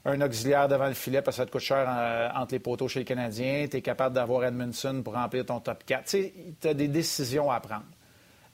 [0.04, 2.88] un auxiliaire devant le filet parce que ça te coûte cher euh, entre les poteaux
[2.88, 3.66] chez les Canadiens.
[3.70, 6.16] Tu es capable d'avoir Edmondson pour remplir ton top 4.
[6.60, 7.84] Tu as des décisions à prendre.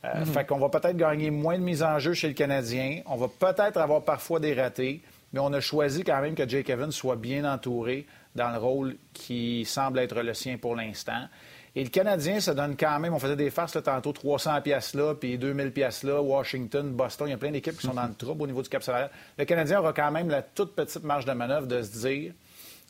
[0.04, 0.26] Euh, mm-hmm.
[0.26, 3.02] Fait qu'on va peut-être gagner moins de mise en jeu chez le Canadien.
[3.06, 5.02] On va peut-être avoir parfois des ratés,
[5.32, 8.96] mais on a choisi quand même que Jake Evans soit bien entouré dans le rôle
[9.12, 11.28] qui semble être le sien pour l'instant.
[11.76, 14.94] Et le Canadien se donne quand même, on faisait des farces là, tantôt, 300 pièces
[14.94, 18.06] là, puis 2000 pièces là, Washington, Boston, il y a plein d'équipes qui sont dans
[18.06, 19.10] le trouble au niveau du cap salarial.
[19.38, 22.32] Le Canadien aura quand même la toute petite marge de manœuvre de se dire,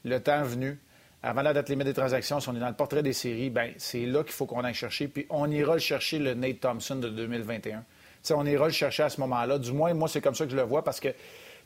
[0.05, 0.79] le temps venu,
[1.23, 3.73] avant la date limite des transactions, si on est dans le portrait des séries, ben
[3.77, 6.97] c'est là qu'il faut qu'on aille chercher, puis on ira le chercher le Nate Thompson
[6.97, 7.85] de 2021.
[8.23, 9.59] T'sais, on ira le chercher à ce moment-là.
[9.59, 11.09] Du moins, moi, c'est comme ça que je le vois, parce que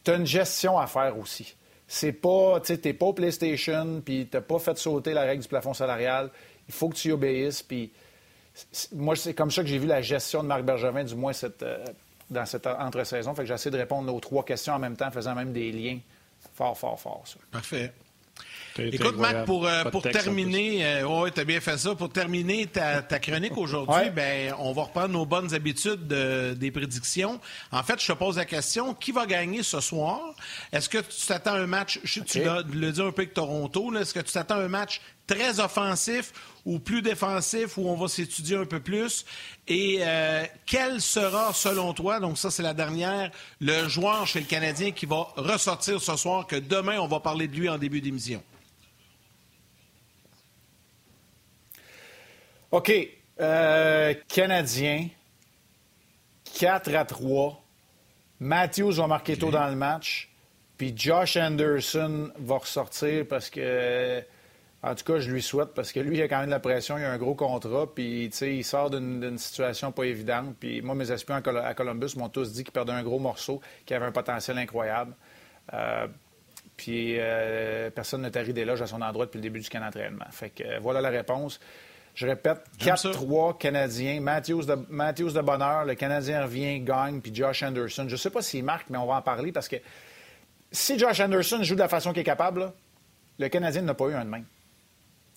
[0.03, 1.55] tu as une gestion à faire aussi
[1.87, 5.42] c'est pas, tu n'es pas au PlayStation, puis tu n'as pas fait sauter la règle
[5.42, 6.31] du plafond salarial.
[6.68, 7.62] Il faut que tu y obéisses.
[7.62, 7.92] Puis
[8.92, 11.62] moi, c'est comme ça que j'ai vu la gestion de Marc Bergevin, du moins cette,
[11.62, 11.85] euh,
[12.31, 13.35] dans cette entre-saison.
[13.35, 15.99] Fait que j'essaie de répondre aux trois questions en même temps, faisant même des liens
[16.55, 17.25] fort, fort, fort.
[17.51, 17.92] Parfait.
[18.79, 21.94] Écoute, Mac, pour, euh, pour terminer, euh, bien fait ça.
[21.94, 27.40] Pour terminer ta, chronique aujourd'hui, ben, on va reprendre nos bonnes habitudes des prédictions.
[27.70, 30.35] En fait, je te pose la question qui va gagner ce soir?
[30.73, 34.12] Est-ce que tu t'attends un match, je, tu le dis un peu avec Toronto, est-ce
[34.12, 36.33] que tu t'attends un match très offensif
[36.65, 39.25] ou plus défensif où on va s'étudier un peu plus?
[39.69, 43.31] Et euh, quel sera, selon toi, donc ça c'est la dernière,
[43.61, 47.48] le joueur chez le Canadien qui va ressortir ce soir, que demain on va parler
[47.48, 48.42] de lui en début d'émission?
[52.71, 52.92] OK.
[53.40, 55.09] Euh, Canadien,
[56.59, 57.63] 4 à 3.
[58.40, 60.29] Matthews va marquer tôt dans le match.
[60.77, 64.25] Puis Josh Anderson va ressortir parce que,
[64.87, 66.61] en tout cas, je lui souhaite parce que lui, il a quand même de la
[66.61, 70.57] pression, il a un gros contrat, puis il sort d'une situation pas évidente.
[70.61, 73.97] Puis moi, mes espions à Columbus m'ont tous dit qu'il perdait un gros morceau, qu'il
[73.97, 75.15] avait un potentiel incroyable.
[75.73, 76.07] Euh,
[76.77, 79.81] puis euh, personne ne tarit des loges à son endroit depuis le début du camp
[79.81, 80.27] d'entraînement.
[80.31, 81.61] Fait que voilà la réponse.
[82.15, 84.21] Je répète, 4-3 Canadiens.
[84.21, 85.87] Matthews de, Matthews de bonheur.
[85.87, 88.05] Le Canadien revient, gagne, puis Josh Anderson.
[88.07, 89.77] Je ne sais pas s'il marque, mais on va en parler parce que
[90.71, 92.71] si Josh Anderson joue de la façon qu'il est capable,
[93.39, 94.45] le Canadien n'a pas eu un de même.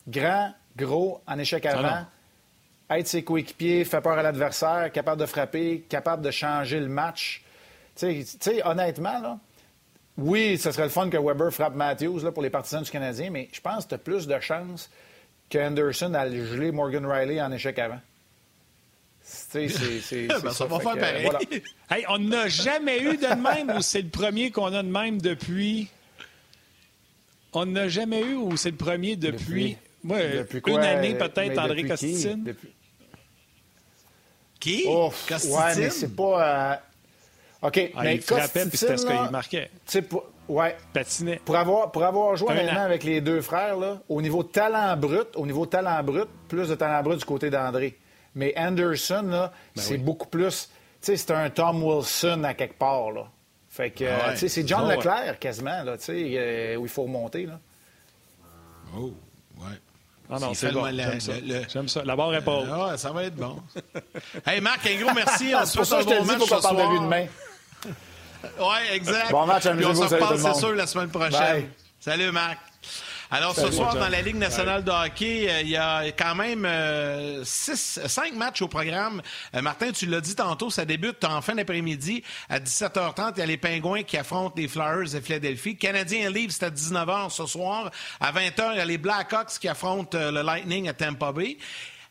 [0.07, 2.05] Grand, gros, en échec ah avant,
[2.97, 7.43] être ses coéquipiers, fait peur à l'adversaire, capable de frapper, capable de changer le match.
[7.95, 9.39] Tu sais, honnêtement, là,
[10.17, 13.29] oui, ce serait le fun que Weber frappe Matthews là, pour les partisans du Canadien,
[13.29, 14.89] mais je pense que tu as plus de chances
[15.49, 17.99] qu'Anderson à geler Morgan Riley en échec avant.
[19.21, 19.67] C'est,
[20.27, 21.29] ben, ça, va faire pareil.
[21.91, 25.21] hey, on n'a jamais eu de même ou c'est le premier qu'on a de même
[25.21, 25.89] depuis?
[27.53, 29.71] On n'a jamais eu ou c'est le premier depuis.
[29.73, 29.77] depuis...
[30.07, 32.43] une année peut-être, André Costitine.
[32.43, 32.43] Qui?
[32.43, 32.73] Depuis...
[34.59, 34.87] qui?
[34.87, 36.71] ouais, mais c'est pas.
[36.71, 36.75] Euh,
[37.61, 39.71] OK, ah, mais il frappait puis c'était ce qu'il marquait.
[40.07, 40.77] Pour, ouais.
[40.93, 41.41] Patinait.
[41.43, 45.27] Pour avoir, pour avoir joué maintenant avec les deux frères, là, au niveau talent brut,
[45.35, 47.97] au niveau talent brut, plus de talent brut du côté d'André.
[48.35, 50.69] Mais Anderson, là, ben c'est beaucoup plus.
[51.01, 53.27] Tu sais, c'est un Tom Wilson à quelque part, là.
[53.69, 56.89] Fait que, ah tu sais, c'est John Leclerc quasiment, là, tu sais, euh, où il
[56.89, 57.59] faut remonter, là.
[58.95, 59.13] Oh,
[59.57, 59.65] ouais.
[60.29, 60.85] Ah non, c'est bon.
[60.85, 61.31] J'aime ça.
[61.41, 61.87] Le...
[61.87, 62.03] ça.
[62.03, 62.67] La barre est pas haute.
[62.71, 63.61] Ah, ça va être bon.
[64.45, 65.53] hey, Marc, un gros merci.
[65.61, 66.73] On se souhaite un bon match ce soir.
[66.75, 67.25] De main.
[68.59, 69.31] Oui, exact.
[69.31, 71.69] Bon match, Puis on se reparle, c'est sûr, la semaine prochaine.
[71.99, 72.59] Salut, Marc.
[73.29, 76.63] Alors, ce soir, dans la Ligue nationale de hockey, euh, il y a quand même
[76.65, 79.21] euh, six, cinq matchs au programme.
[79.53, 83.33] Euh, Martin, tu l'as dit tantôt, ça débute en fin d'après-midi à 17h30.
[83.35, 85.75] Il y a les Pingouins qui affrontent les Flyers de Philadelphie.
[85.75, 87.91] Canadiens Leafs, c'est à 19h ce soir.
[88.21, 91.57] À 20h, il y a les Blackhawks qui affrontent le Lightning à Tampa Bay.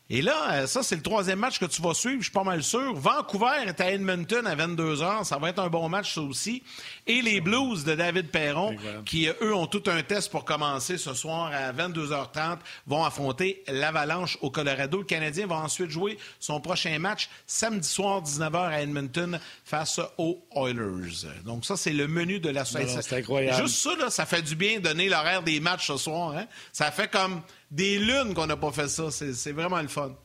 [0.09, 2.45] Et là, euh, ça, c'est le troisième match que tu vas suivre, je suis pas
[2.45, 2.93] mal sûr.
[2.93, 5.25] Vancouver est à Edmonton à 22 h.
[5.25, 6.63] Ça va être un bon match, ça aussi.
[7.07, 11.13] Et les Blues de David Perron, qui, eux, ont tout un test pour commencer ce
[11.13, 14.99] soir à 22h30, vont affronter l'Avalanche au Colorado.
[14.99, 20.47] Le Canadien va ensuite jouer son prochain match samedi soir, 19h à Edmonton, face aux
[20.55, 21.27] Oilers.
[21.43, 22.87] Donc, ça, c'est le menu de la soirée.
[22.87, 23.61] C'est incroyable.
[23.61, 26.37] Juste ça, là, ça fait du bien de donner l'horaire des matchs ce soir.
[26.37, 26.47] Hein?
[26.71, 29.11] Ça fait comme des lunes qu'on n'a pas fait ça.
[29.11, 30.15] C'est vraiment le fun.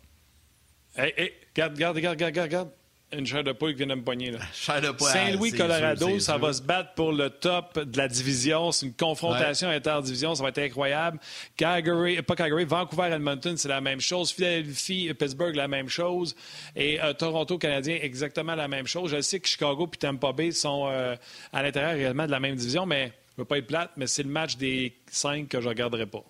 [0.97, 2.70] Hey, hey, regarde, regarde, regarde, regarde, regarde.
[3.17, 4.31] Une chair de poule qui vient de me pogner.
[4.31, 4.39] Là.
[4.53, 8.73] Saint-Louis, Colorado, ça va se battre pour le top de la division.
[8.73, 9.77] C'est une confrontation ouais.
[9.77, 10.35] interdivision.
[10.35, 11.19] Ça va être incroyable.
[11.57, 14.33] Calgary, pas Calgary, Vancouver, Edmonton, c'est la même chose.
[14.33, 16.35] Philadelphie, Pittsburgh, la même chose.
[16.75, 19.11] Et euh, Toronto, Canadien, exactement la même chose.
[19.11, 21.15] Je sais que Chicago et Tampa Bay sont euh,
[21.53, 24.07] à l'intérieur réellement de la même division, mais je ne veux pas être plate, mais
[24.07, 26.25] c'est le match des cinq que je ne regarderai pas.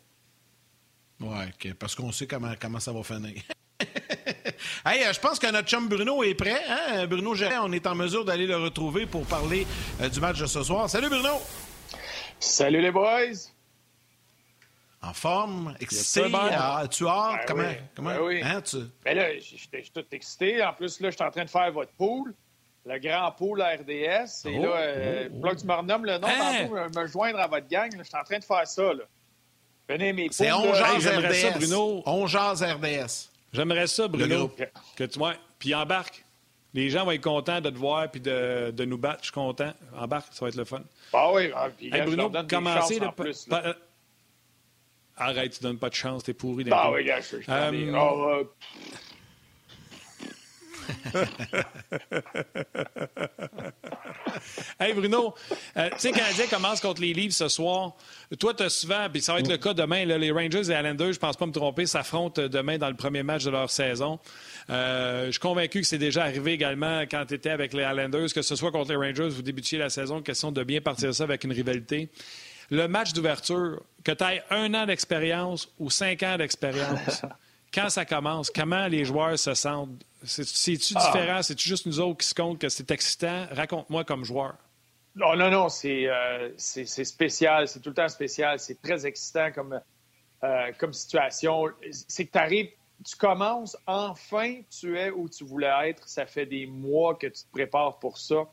[1.21, 3.43] Oui, parce qu'on sait comment, comment ça va finir.
[4.87, 6.61] hey, euh, je pense que notre chum Bruno est prêt.
[6.69, 7.07] Hein?
[7.07, 9.67] Bruno Gérin, on est en mesure d'aller le retrouver pour parler
[10.01, 10.89] euh, du match de ce soir.
[10.89, 11.41] Salut Bruno!
[12.39, 13.51] Salut les boys!
[15.05, 17.77] En forme, excité, ah, tu as ben comment, oui.
[17.97, 18.11] comment?
[18.11, 18.41] ben oui.
[18.45, 18.77] hein, tu...
[19.05, 20.63] ben là, je suis tout excité.
[20.63, 22.33] En plus, là, je suis en train de faire votre pool,
[22.87, 24.47] le grand pool RDS.
[24.47, 25.49] Et oh, là, euh, oh, oh.
[25.49, 26.69] que tu me renommes le nom, hein?
[26.69, 27.91] tantôt, me joindre à votre gang.
[27.99, 28.95] je suis en train de faire ça.
[28.95, 29.03] Là.
[29.89, 31.35] Venez mes C'est On RDS.
[31.35, 32.03] Ça, Bruno.
[32.07, 33.32] On RDS.
[33.53, 34.51] J'aimerais ça, Bruno,
[34.97, 35.35] que tu vois.
[35.59, 36.25] Puis embarque.
[36.75, 39.19] Les gens vont être contents de te voir puis de, de nous battre.
[39.21, 39.75] Je suis content.
[39.95, 40.81] Embarque, ça va être le fun.
[41.13, 43.11] Ah oui, ah, puis hey, Bruno, commencez le.
[43.11, 43.75] Plus, euh,
[45.17, 46.65] Arrête, tu donnes pas de chance, t'es pourri.
[46.71, 47.45] Ah oui, gars, je suis.
[47.49, 48.45] Euh...
[54.81, 55.35] Hey Bruno,
[55.77, 57.93] euh, tu sais, Canadien commence contre les Leafs ce soir.
[58.39, 61.13] Toi, tu as souvent, puis ça va être le cas demain, les Rangers et Islanders,
[61.13, 64.19] je pense pas me tromper, s'affrontent demain dans le premier match de leur saison.
[64.71, 68.33] Euh, je suis convaincu que c'est déjà arrivé également quand tu étais avec les Islanders,
[68.35, 71.25] que ce soit contre les Rangers, vous débutiez la saison, question de bien partir ça
[71.25, 72.09] avec une rivalité.
[72.71, 77.23] Le match d'ouverture, que tu aies un an d'expérience ou cinq ans d'expérience,
[77.73, 80.05] quand ça commence, comment les joueurs se sentent?
[80.25, 81.07] C'est-tu ah.
[81.07, 81.43] différent?
[81.43, 83.47] C'est-tu juste nous autres qui se comptent que c'est excitant?
[83.51, 84.55] Raconte-moi comme joueur.
[85.15, 87.69] Non, non, non, c'est euh, spécial.
[87.69, 88.59] C'est tout le temps spécial.
[88.59, 89.81] C'est très excitant comme,
[90.45, 91.67] euh, comme situation.
[91.91, 92.71] C'est que tu arrives,
[93.05, 96.09] tu commences, enfin, tu es où tu voulais être.
[96.09, 98.45] Ça fait des mois que tu te prépares pour ça.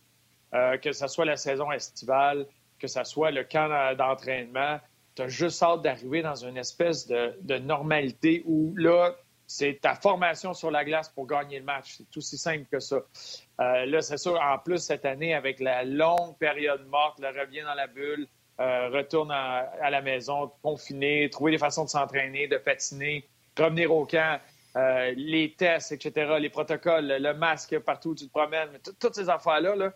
[0.54, 2.48] Euh, que ce soit la saison estivale,
[2.80, 4.80] que ce soit le camp d'entraînement.
[5.20, 9.18] Tu as juste hâte d'arriver dans une espèce de, normalité où là,
[9.48, 11.96] c'est ta formation sur la glace pour gagner le match.
[11.98, 13.02] C'est aussi simple que ça.
[13.60, 17.64] Euh, là, c'est sûr, en plus, cette année, avec la longue période morte, le revient
[17.64, 18.28] dans la bulle,
[18.62, 24.06] euh, retourne à, la maison, confiné, trouver des façons de s'entraîner, de patiner, revenir au
[24.06, 24.40] camp,
[24.78, 28.70] euh, les tests, etc., les protocoles, le masque partout où tu te promènes,
[29.02, 29.92] toutes ces affaires-là, là,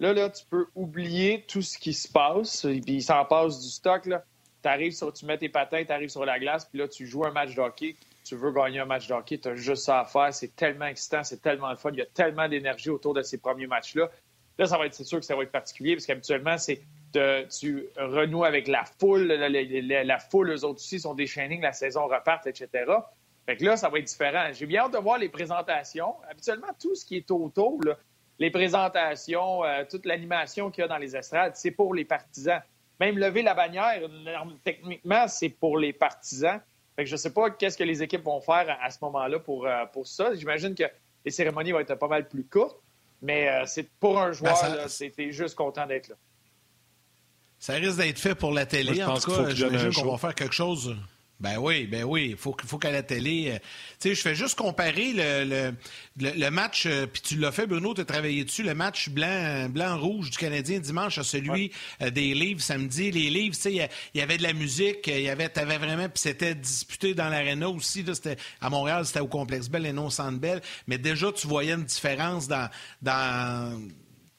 [0.00, 3.60] là, là, tu peux oublier tout ce qui se passe, et puis il s'en passe
[3.60, 4.06] du stock.
[4.06, 4.24] Là.
[4.92, 7.30] Sur, tu mets tes patins, tu arrives sur la glace, puis là, tu joues un
[7.30, 7.96] match de hockey
[8.26, 10.34] tu veux gagner un match de hockey, tu as juste ça à faire.
[10.34, 11.90] C'est tellement excitant, c'est tellement le fun.
[11.92, 14.10] Il y a tellement d'énergie autour de ces premiers matchs-là.
[14.58, 17.88] Là, ça va être, c'est sûr que ça va être particulier parce qu'habituellement, c'est tu
[17.96, 19.26] renoues avec la foule.
[19.28, 22.68] La, foule, eux autres aussi, sont déchaînés, la saison reparte, etc.
[23.46, 24.48] Fait que là, ça va être différent.
[24.52, 26.14] J'ai bien hâte de voir les présentations.
[26.28, 27.80] Habituellement, tout ce qui est autour,
[28.38, 32.60] les présentations, euh, toute l'animation qu'il y a dans les estrades, c'est pour les partisans.
[33.00, 34.00] Même lever la bannière,
[34.64, 36.60] techniquement, c'est pour les partisans.
[36.96, 39.38] Fait que je ne sais pas qu'est-ce que les équipes vont faire à, ce moment-là
[39.38, 40.34] pour, euh, pour ça.
[40.34, 40.84] J'imagine que
[41.24, 42.80] les cérémonies vont être pas mal plus courtes,
[43.20, 46.14] mais euh, c'est pour un joueur, ben, c'était juste content d'être là.
[47.58, 49.02] Ça risque d'être fait pour la télé.
[49.02, 50.96] en tout cas, j'imagine qu'on va faire quelque chose.
[51.38, 52.28] Ben oui, ben oui.
[52.30, 53.50] Il faut, faut qu'à la télé.
[53.50, 53.58] Euh,
[54.00, 55.72] tu sais, je fais juste comparer le,
[56.18, 59.68] le, match, euh, puis tu l'as fait, Bruno, tu as travaillé dessus, le match blanc,
[59.68, 63.10] blanc-rouge du Canadien dimanche à celui euh, des livres samedi.
[63.10, 63.72] Les livres, tu sais,
[64.14, 67.28] il y, avait de la musique, il y avait, t'avais vraiment, puis c'était disputé dans
[67.28, 68.02] l'aréna aussi.
[68.02, 70.62] Là, c'était, à Montréal, c'était au Complexe Bell et non au Centre Bell.
[70.86, 72.70] Mais déjà, tu voyais une différence dans.
[73.02, 73.78] dans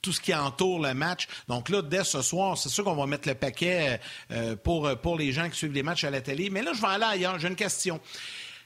[0.07, 1.27] tout ce qui entoure le match.
[1.49, 3.99] Donc là, dès ce soir, c'est sûr qu'on va mettre le paquet
[4.31, 6.49] euh, pour, pour les gens qui suivent les matchs à la télé.
[6.49, 7.37] Mais là, je vais aller ailleurs.
[7.39, 7.99] J'ai une question.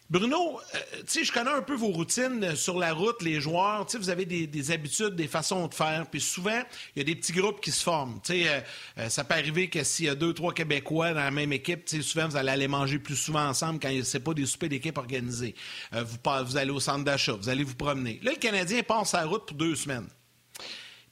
[0.08, 3.88] Bruno, euh, je connais un peu vos routines sur la route, les joueurs.
[3.88, 6.06] Tu vous avez des, habitudes, des façons de faire.
[6.12, 6.62] Puis souvent,
[6.96, 8.20] il y a des petits groupes qui se forment.
[8.30, 11.86] Euh, ça peut arriver que s'il y a deux, trois Québécois dans la même équipe,
[11.86, 15.00] tu souvent, vous allez aller manger plus souvent ensemble quand c'est pas des soupers d'équipe
[15.00, 15.56] organisés.
[15.92, 18.20] vous, vous allez au centre d'achat, vous allez vous promener.
[18.22, 20.08] Là, le Canadien passe la route pour deux semaines.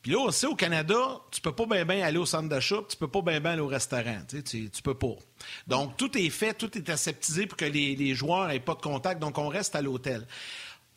[0.01, 2.95] Puis là, aussi, au Canada, tu peux pas bien bien aller au centre d'achat, tu
[2.95, 4.19] peux pas bien bien aller au restaurant.
[4.29, 5.15] Tu, sais, tu, peux pas.
[5.67, 9.19] Donc, tout est fait, tout est aseptisé pour que les, joueurs n'aient pas de contact.
[9.19, 10.25] Donc, on reste à l'hôtel.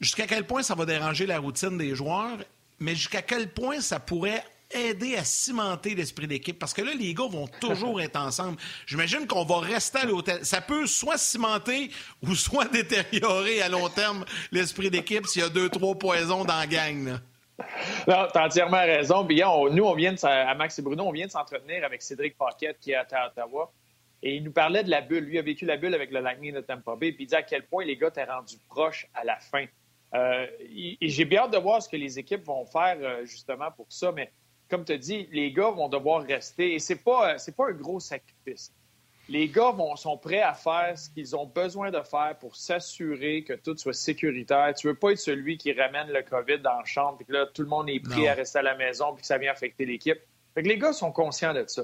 [0.01, 2.39] Jusqu'à quel point ça va déranger la routine des joueurs,
[2.79, 6.59] mais jusqu'à quel point ça pourrait aider à cimenter l'esprit d'équipe?
[6.59, 8.57] Parce que là, les gars vont toujours être ensemble.
[8.87, 10.47] J'imagine qu'on va rester à l'hôtel.
[10.47, 11.91] Ça peut soit cimenter
[12.23, 16.57] ou soit détériorer à long terme l'esprit d'équipe s'il y a deux, trois poisons dans
[16.57, 17.19] la gang.
[18.09, 19.27] Non, tu as entièrement raison.
[19.71, 22.93] nous, on vient à Max et Bruno, on vient de s'entretenir avec Cédric Paquette qui
[22.93, 23.73] est à Ottawa.
[24.23, 25.25] Et il nous parlait de la bulle.
[25.25, 27.13] Lui a vécu la bulle avec le Lightning de Tampa Bay.
[27.13, 29.67] Puis il dit à quel point les gars t'ont rendu proche à la fin.
[30.15, 33.71] Euh, et j'ai bien hâte de voir ce que les équipes vont faire euh, justement
[33.73, 34.13] pour ça.
[34.13, 34.31] Mais
[34.69, 36.75] comme tu dit, les gars vont devoir rester.
[36.75, 38.73] Et c'est pas, c'est pas un gros sacrifice
[39.29, 43.45] les gars vont, sont prêts à faire ce qu'ils ont besoin de faire pour s'assurer
[43.45, 44.75] que tout soit sécuritaire.
[44.75, 47.47] Tu veux pas être celui qui ramène le COVID dans la chambre et que là,
[47.47, 49.87] tout le monde est prêt à rester à la maison puis que ça vient affecter
[49.87, 50.19] l'équipe.
[50.55, 51.83] Fait que les gars sont conscients de ça.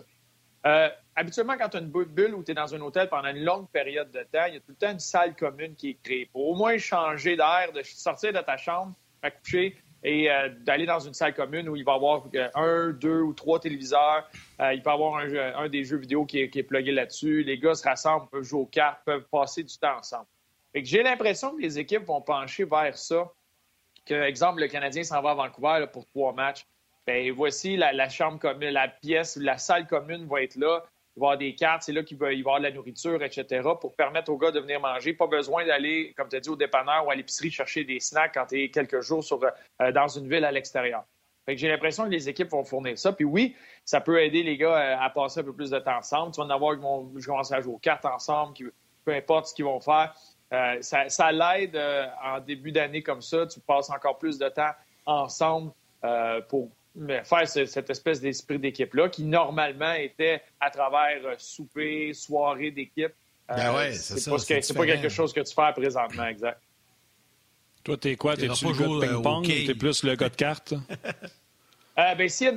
[0.67, 3.45] Euh, habituellement, quand tu as une bulle où tu es dans un hôtel pendant une
[3.45, 5.99] longue période de temps, il y a tout le temps une salle commune qui est
[6.03, 10.49] créée pour au moins changer d'air, de sortir de ta chambre, à coucher, et euh,
[10.61, 13.59] d'aller dans une salle commune où il va y avoir euh, un, deux ou trois
[13.59, 14.29] téléviseurs.
[14.61, 17.43] Euh, il peut y avoir un, des jeux vidéo qui est, qui plugué là-dessus.
[17.43, 20.27] Les gars se rassemblent, peuvent jouer aux cartes, peuvent passer du temps ensemble.
[20.75, 23.33] j'ai l'impression que les équipes vont pencher vers ça.
[24.07, 26.65] Que, exemple, le Canadien s'en va à Vancouver pour trois matchs.
[27.07, 30.85] Bien, voici la, la chambre commune, la pièce, la salle commune va être là
[31.19, 33.69] il va avoir des cartes, c'est là qu'il va y avoir de la nourriture, etc.,
[33.81, 35.13] pour permettre aux gars de venir manger.
[35.15, 38.35] Pas besoin d'aller, comme tu as dit, au dépanneur ou à l'épicerie chercher des snacks
[38.35, 41.03] quand tu es quelques jours sur, euh, dans une ville à l'extérieur.
[41.49, 43.11] j'ai l'impression que les équipes vont fournir ça.
[43.11, 45.97] Puis oui, ça peut aider les gars euh, à passer un peu plus de temps
[45.97, 46.33] ensemble.
[46.33, 48.55] Tu vas en avoir qui vont commencer à jouer aux cartes ensemble,
[49.05, 50.15] peu importe ce qu'ils vont faire.
[50.53, 51.77] Euh, ça, l'aide
[52.23, 53.45] en début d'année comme ça.
[53.49, 54.71] Tu passes encore plus de temps
[55.05, 55.73] ensemble
[56.49, 56.71] pour
[57.25, 63.13] faire cette espèce d'esprit d'équipe-là qui, normalement, était à travers euh, souper, soirée d'équipe.
[63.49, 66.61] Ben euh, c'est Pas, pas quelque chose que tu fais présentement, exact.
[67.85, 68.37] Toi, t'es quoi?
[68.37, 70.75] T'es-tu le gars de ping-pong ou t'es plus le gars de cartes?
[71.99, 72.49] euh, ben, si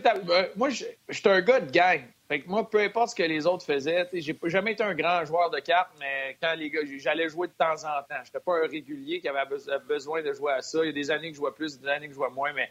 [0.56, 2.02] moi, je suis un gars de gang.
[2.28, 5.26] Fait que moi, peu importe ce que les autres faisaient, j'ai jamais été un grand
[5.26, 8.22] joueur de cartes, mais quand les gars, j'allais jouer de temps en temps.
[8.24, 9.50] J'étais pas un régulier qui avait
[9.86, 10.80] besoin de jouer à ça.
[10.84, 12.54] Il y a des années que je jouais plus, des années que je jouais moins,
[12.54, 12.70] mais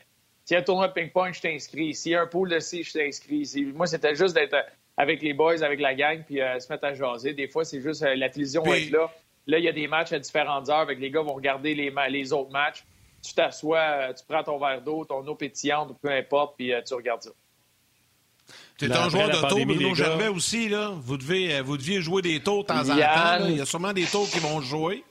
[0.50, 1.94] s'il y a un tournoi de ping-pong, je t'inscris.
[1.94, 3.72] S'il y a un pool de C, je t'inscris.
[3.72, 4.62] Moi, c'était juste d'être euh,
[4.96, 7.34] avec les boys, avec la gang, puis euh, se mettre à jaser.
[7.34, 9.12] Des fois, c'est juste euh, la télévision va être là.
[9.46, 10.80] Là, il y a des matchs à différentes heures.
[10.80, 12.84] Avec les gars vont regarder les, les autres matchs.
[13.22, 17.22] Tu t'assois, tu prends ton verre d'eau, ton eau pétillante, peu importe, puis tu regardes
[17.22, 17.30] ça.
[18.76, 20.94] Tu es un joueur de tour, Bruno Gervais aussi, là.
[20.96, 23.46] Vous, devez, vous deviez jouer des tours de temps en temps.
[23.46, 25.04] Il y a sûrement des tours qui vont jouer.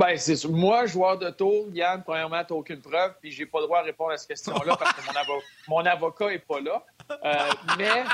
[0.00, 3.66] Ben, c'est Moi, joueur de tour, Yann, premièrement, tu aucune preuve, puis j'ai pas le
[3.66, 5.02] droit à répondre à cette question-là parce que
[5.68, 6.82] mon, avocat n'est pas là.
[7.22, 7.34] Euh,
[7.76, 8.04] mais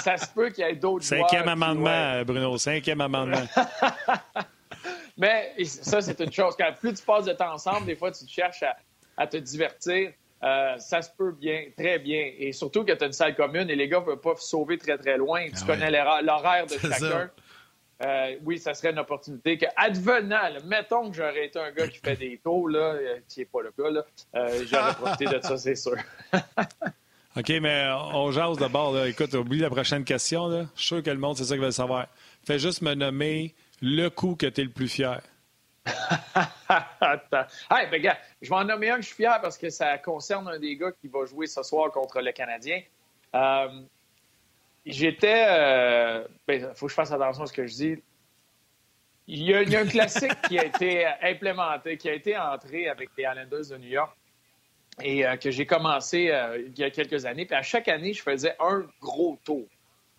[0.00, 1.30] ça se peut qu'il y ait d'autres joueurs.
[1.30, 3.44] Cinquième amendement, Bruno, cinquième amendement.
[5.16, 6.56] mais ça, c'est une chose.
[6.58, 8.64] Quand plus tu passes de temps ensemble, des fois, tu cherches
[9.16, 10.10] à, te divertir.
[10.42, 12.32] Euh, ça se peut bien, très bien.
[12.36, 14.76] Et surtout que tu as une salle commune et les gars ne peuvent pas sauver
[14.76, 15.46] très, très loin.
[15.46, 17.30] Tu ah connais l'horaire de chacun.
[18.04, 21.98] Euh, oui, ça serait une opportunité que, advenant, mettons que j'aurais été un gars qui
[21.98, 24.04] fait des taux, là, euh, qui n'est pas le cas, là,
[24.36, 25.96] euh, j'aurais profité de ça, c'est sûr.
[27.36, 29.04] OK, mais on jase d'abord.
[29.04, 30.46] Écoute, oublie la prochaine question.
[30.46, 30.66] Là.
[30.74, 32.06] Je suis sûr que le monde, c'est ça qu'il veut savoir.
[32.44, 35.20] Fais juste me nommer le coup que tu es le plus fier.
[35.88, 39.98] hey, ben, gars, je vais en nommer un que je suis fier parce que ça
[39.98, 42.82] concerne un des gars qui va jouer ce soir contre le Canadien.
[43.34, 43.68] Euh,
[44.90, 45.44] j'étais.
[45.48, 48.02] Euh, ben, faut que je fasse attention à ce que je dis.
[49.26, 53.24] Il y, a, un classique qui a été implémenté, qui a été entré avec les
[53.24, 54.16] Islanders de New York
[55.02, 56.32] et euh, que j'ai commencé
[56.66, 57.44] il y a quelques années.
[57.44, 59.66] Puis à chaque année, je faisais un gros tour.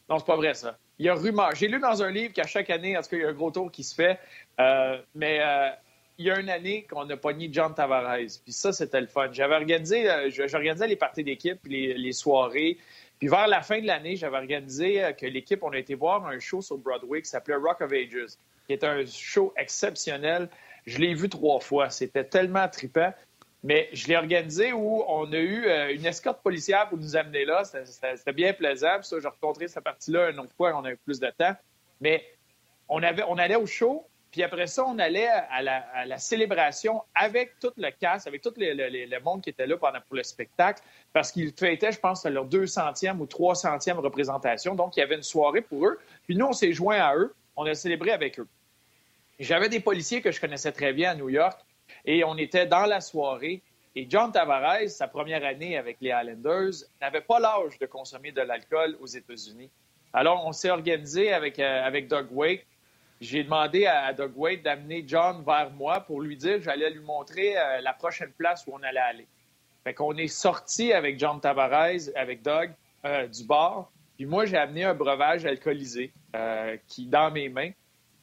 [0.10, 0.78] Non, c'est pas vrai, ça.
[1.00, 1.56] Il y a rumeur.
[1.56, 3.34] J'ai lu dans un livre qu'à chaque année, en tout cas, il y a un
[3.34, 4.20] gros tour qui se fait.
[5.16, 5.40] mais
[6.20, 8.18] il y a une année qu'on a pogné John Tavares.
[8.44, 9.30] Puis ça, c'était le fun.
[9.32, 12.78] J'avais organisé, j'organisais les parties d'équipe, les, soirées.
[13.20, 16.26] Puis vers la fin de l'année, j'avais organisé euh, que l'équipe, on a été voir
[16.28, 18.36] un show sur Broadway qui s'appelait Rock of Ages,
[18.68, 20.50] qui est un show exceptionnel.
[20.86, 21.90] Je l'ai vu trois fois.
[21.90, 23.14] C'était tellement trippant.
[23.64, 27.46] Mais je l'ai organisé où on a eu euh, une escorte policière pour nous amener
[27.46, 27.64] là.
[27.64, 29.00] C'était bien plaisant.
[29.00, 31.56] Puis ça, j'ai rencontré cette partie-là une autre fois, on a eu plus de temps.
[32.02, 32.26] Mais
[32.90, 35.62] on allait au show, puis après ça, on allait à
[36.06, 40.16] la, célébration avec tout le cast, avec tout le, monde qui était là pendant, pour
[40.18, 44.76] le spectacle, parce qu'ils fêtaient, je pense, leur 200e ou 300e représentation.
[44.76, 46.00] Donc, il y avait une soirée pour eux.
[46.26, 47.34] Puis nous, on s'est joints à eux.
[47.56, 48.48] On a célébré avec eux.
[49.40, 51.60] J'avais des policiers que je connaissais très bien à New York
[52.06, 53.62] et on était dans la soirée.
[53.96, 58.42] Et John Tavares, sa première année avec les Islanders, n'avait pas l'âge de consommer de
[58.42, 59.72] l'alcool aux États-Unis.
[60.14, 62.66] Alors, on s'est organisé avec, euh, avec Doug Wake
[63.22, 67.02] j'ai demandé à Doug Wade d'amener John vers moi pour lui dire que j'allais lui
[67.02, 69.28] montrer euh, la prochaine place où on allait aller.
[69.84, 72.72] Fait qu'on est sorti avec John Tavares, avec Doug,
[73.06, 73.92] euh, du bar.
[74.16, 77.72] Puis moi, j'ai amené un breuvage alcoolisé euh, qui dans mes mains.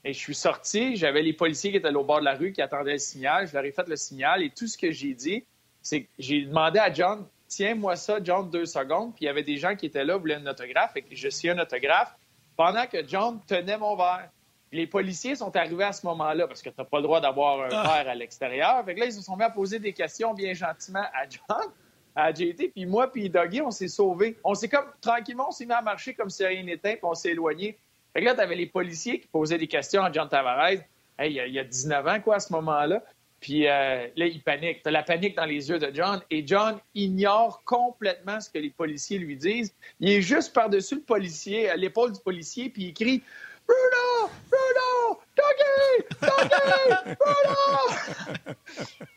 [0.05, 2.63] Et je suis sorti, j'avais les policiers qui étaient au bord de la rue qui
[2.63, 3.49] attendaient le signal.
[3.49, 5.45] Je leur ai fait le signal et tout ce que j'ai dit,
[5.83, 9.15] c'est que j'ai demandé à John, tiens-moi ça, John, deux secondes.
[9.15, 10.97] Puis il y avait des gens qui étaient là, voulaient un autographe.
[10.97, 12.15] Et je suis un autographe
[12.57, 14.31] pendant que John tenait mon verre.
[14.73, 17.63] Les policiers sont arrivés à ce moment-là parce que tu n'as pas le droit d'avoir
[17.63, 17.83] un ah.
[17.83, 18.85] verre à l'extérieur.
[18.85, 21.71] Fait que là, ils se sont mis à poser des questions bien gentiment à John,
[22.15, 22.73] à JT.
[22.75, 24.37] Puis moi, puis Dougie, on s'est sauvés.
[24.43, 27.15] On s'est comme, tranquillement, on s'est mis à marcher comme si rien n'était, puis on
[27.15, 27.79] s'est éloigné.
[28.13, 30.81] Fait que là, tu avais les policiers qui posaient des questions à John Tavares.
[31.19, 33.03] Hey, il, y a, 19 ans, quoi, à ce moment-là?
[33.41, 34.83] Puis euh, là, il panique.
[34.83, 36.21] Tu as la panique dans les yeux de John.
[36.31, 39.75] Et John ignore complètement ce que les policiers lui disent.
[40.01, 43.23] Il est juste par-dessus le policier, à l'épaule du policier, puis il crie
[43.67, 44.31] Bruno!
[44.51, 45.21] Bruno!
[45.37, 46.07] Dougie!
[46.21, 47.17] Dougie!
[47.21, 48.57] Bruno!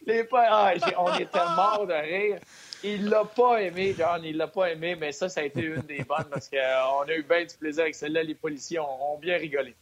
[0.06, 2.39] Les ah, on était morts de rire.
[2.84, 5.82] Il l'a pas aimé, John, il l'a pas aimé, mais ça, ça a été une
[5.82, 8.24] des bonnes parce qu'on euh, a eu bien du plaisir avec celle-là.
[8.24, 9.76] Les policiers ont, bien rigolé.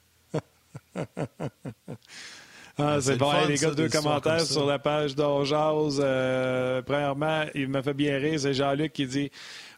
[2.79, 3.31] Ah, c'est bon.
[3.47, 5.99] les gars, deux commentaires sur la page d'Orjaz.
[5.99, 8.39] Euh, premièrement, il m'a fait bien rire.
[8.39, 9.31] C'est Jean-Luc qui dit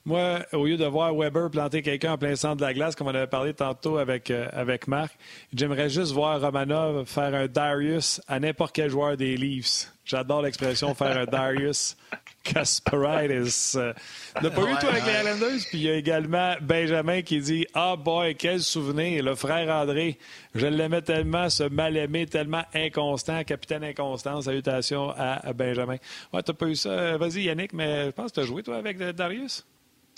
[0.10, 3.08] moi, au lieu de voir Weber planter quelqu'un en plein centre de la glace, comme
[3.08, 5.16] on avait parlé tantôt avec, euh, avec Marc,
[5.54, 9.94] j'aimerais juste voir Romanov faire un Darius à n'importe quel joueur des Leafs.
[10.06, 11.96] J'adore l'expression faire un Darius
[12.44, 13.74] Kasparaitis.
[13.76, 13.94] Euh,
[14.42, 15.60] n'a pas eu toi avec les Islanders?
[15.70, 20.18] Puis il y a également Benjamin qui dit Ah boy, quel souvenir, le frère André.
[20.56, 24.42] Je l'aimais tellement, ce mal-aimé, tellement inconstant, capitaine inconstant.
[24.42, 25.98] Salutations à Benjamin.
[26.34, 27.16] Ouais, t'as pas eu ça.
[27.18, 29.64] Vas-y, Yannick, mais je pense que tu as joué, toi, avec Darius?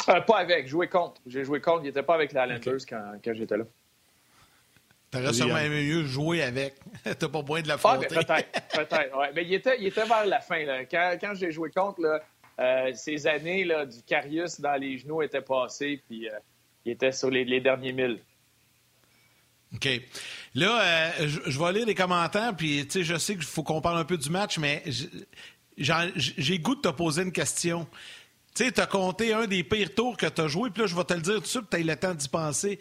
[0.10, 1.22] Euh, pas avec, joué contre.
[1.26, 1.84] J'ai joué contre.
[1.84, 3.66] Il n'était pas avec les Islanders quand, quand j'étais là.
[5.12, 6.76] T'aurais sûrement aimé mieux jouer avec.
[7.04, 9.18] T'as pas besoin de la ah, ben, peut-être, peut-être.
[9.18, 9.32] Ouais.
[9.36, 10.64] Mais il était, il était vers la fin.
[10.64, 10.86] Là.
[10.86, 12.22] Quand, quand j'ai joué contre, là,
[12.60, 16.34] euh, ces années là, du Carius dans les genoux étaient passées, puis euh,
[16.86, 18.20] il était sur les, les, derniers milles.
[19.74, 19.88] OK.
[20.56, 24.06] Là, euh, je, vais lire les commentaires, puis je sais qu'il faut qu'on parle un
[24.06, 24.84] peu du match, mais
[25.78, 27.88] j'ai goût de te poser une question.
[28.56, 30.88] Tu sais, tu as compté un des pires tours que tu as joué, puis là,
[30.88, 32.80] je vais te le dire tout de suite, tu as eu le temps d'y penser.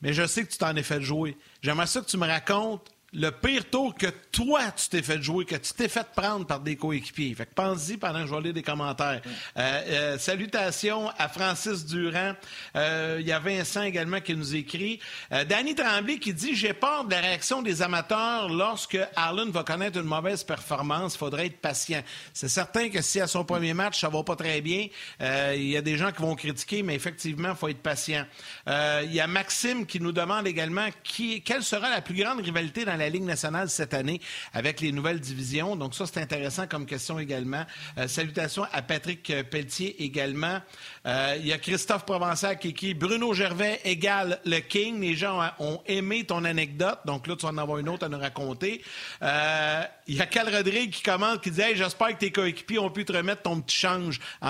[0.00, 1.36] Mais je sais que tu t'en es fait jouer.
[1.60, 5.44] J'aimerais ça que tu me racontes le pire tour que toi, tu t'es fait jouer,
[5.44, 7.34] que tu t'es fait prendre par des coéquipiers.
[7.34, 9.20] Fait que pense-y pendant que je vais lire des commentaires.
[9.58, 12.32] Euh, euh, salutations à Francis Durand.
[12.74, 14.98] Euh, il y a Vincent également qui nous écrit.
[15.30, 19.98] Danny Tremblay qui dit J'ai peur de la réaction des amateurs lorsque Allen va connaître
[19.98, 21.14] une mauvaise performance.
[21.14, 22.02] Il faudrait être patient.
[22.32, 24.86] C'est certain que si à son premier match, ça va pas très bien,
[25.20, 28.24] il y a des gens qui vont critiquer, mais effectivement, il faut être patient.
[28.66, 32.84] Il y a Maxime qui nous demande également qui, quelle sera la plus grande rivalité
[32.84, 34.20] dans la Ligue nationale cette année
[34.52, 35.76] avec les nouvelles divisions.
[35.76, 37.64] Donc ça, c'est intéressant comme question également.
[37.98, 40.60] Euh, salutations à Patrick Pelletier également.
[41.06, 45.00] Euh, il y a Christophe Provençal qui écrit Bruno Gervais égale le King.
[45.00, 46.98] Les gens ont aimé ton anecdote.
[47.06, 48.82] Donc là, tu vas en avoir une autre à nous raconter.
[49.22, 52.90] Euh, il y a Cal Rodrigue qui commente, qui dit J'espère que tes coéquipiers ont
[52.90, 54.48] pu te remettre ton petit change en,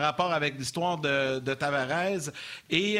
[0.00, 2.30] rapport avec l'histoire de, de, Tavares.
[2.70, 2.98] Et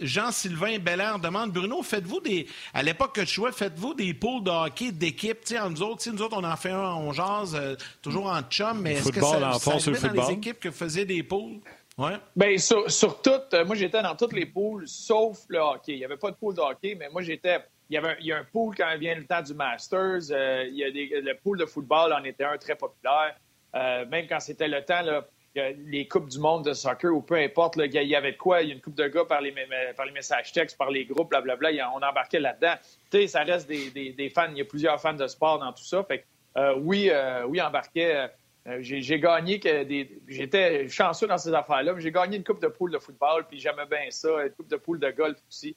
[0.00, 2.46] Jean-Sylvain Bellard demande Bruno, faites-vous des.
[2.72, 5.38] À l'époque que tu jouais, faites-vous des poules de hockey d'équipe?
[5.60, 8.80] En nous autres, nous autres, on en fait un, on jase, euh, toujours en chum,
[8.80, 11.60] mais est-ce que ça, ça dans les équipes que faisaient des poules?
[11.98, 12.16] Ouais.
[12.34, 15.92] Bien, sur, sur toutes, euh, moi j'étais dans toutes les poules, sauf le hockey.
[15.92, 17.58] Il n'y avait pas de poule de hockey, mais moi j'étais.
[17.90, 20.30] Il y, avait, il y a un pool quand vient le temps du Masters.
[20.30, 23.36] Euh, il y a des, le pool de football en était un très populaire.
[23.74, 27.76] même quand c'était le temps, là, les Coupes du monde de soccer ou peu importe,
[27.76, 29.54] il y avait de quoi, il y a une coupe de gars par les,
[29.96, 32.74] par les messages textes, par les groupes, blablabla, on embarquait là-dedans.
[33.10, 35.72] Tu sais, ça reste des, des, fans, il y a plusieurs fans de sport dans
[35.72, 36.02] tout ça.
[36.04, 36.24] Fait
[36.56, 38.28] euh, oui, euh, oui, embarquait.
[38.66, 40.18] Euh, j'ai gagné que des.
[40.28, 43.60] J'étais chanceux dans ces affaires-là, mais j'ai gagné une coupe de poule de football, puis
[43.60, 45.76] j'aimais bien ça, une coupe de poule de golf aussi,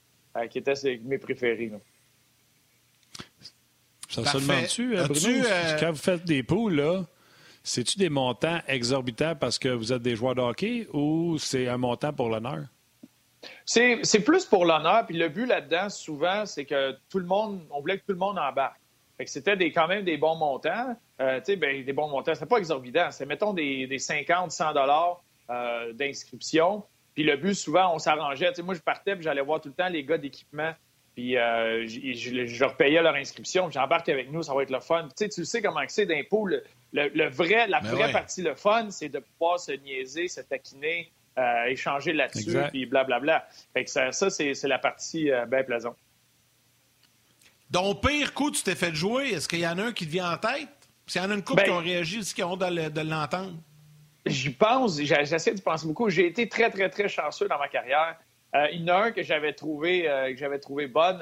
[0.50, 0.74] qui était
[1.04, 1.72] mes préférés.
[4.10, 5.46] Ça se demande-tu, Bruno,
[5.80, 7.06] quand vous faites des poules, là,
[7.68, 11.78] c'est-tu des montants exorbitants parce que vous êtes des joueurs de hockey ou c'est un
[11.78, 12.64] montant pour l'honneur?
[13.66, 15.06] C'est plus pour l'honneur.
[15.06, 18.20] Puis le but là-dedans, souvent, c'est que tout le monde, on voulait que tout le
[18.20, 18.80] monde embarque.
[19.26, 20.96] c'était des, quand même des bons montants.
[21.20, 23.12] Euh, ben, des bons montants, c'est pas exorbitant.
[23.12, 26.86] C'est, mettons, des, des 50, 100 dollars euh, d'inscription.
[27.16, 28.54] Puis le but, souvent, on s'arrangeait.
[28.64, 30.72] moi, je partais puis j'allais voir tout le temps les gars d'équipement.
[31.16, 33.70] Puis euh, je, leur payais leur inscription.
[33.72, 35.10] J'embarque avec nous, ça va être le fun.
[35.18, 36.48] tu sais comment c'est d'impôt.
[36.94, 41.12] Le, vrai, la ben vraie partie, le fun, c'est de pouvoir se niaiser, se taquiner,
[41.38, 43.48] euh, échanger là-dessus, puis blablabla.
[43.74, 45.98] Fait que ça, ça c'est la partie euh, bien plaisante.
[47.70, 50.12] Donc, pire coup, tu t'es fait jouer, est-ce qu'il y en a un qui te
[50.12, 50.70] vient en tête?
[51.06, 53.54] S'il y en a une couple qui ben ont réagi aussi, qui ont de l'entendre?
[54.26, 56.10] J'y pense, j'essaie d'y penser beaucoup.
[56.10, 58.18] J'ai été très, très, très chanceux dans ma carrière.
[58.56, 61.20] Euh, il y en a un que j'avais trouvé, que j'avais trouvé bonne.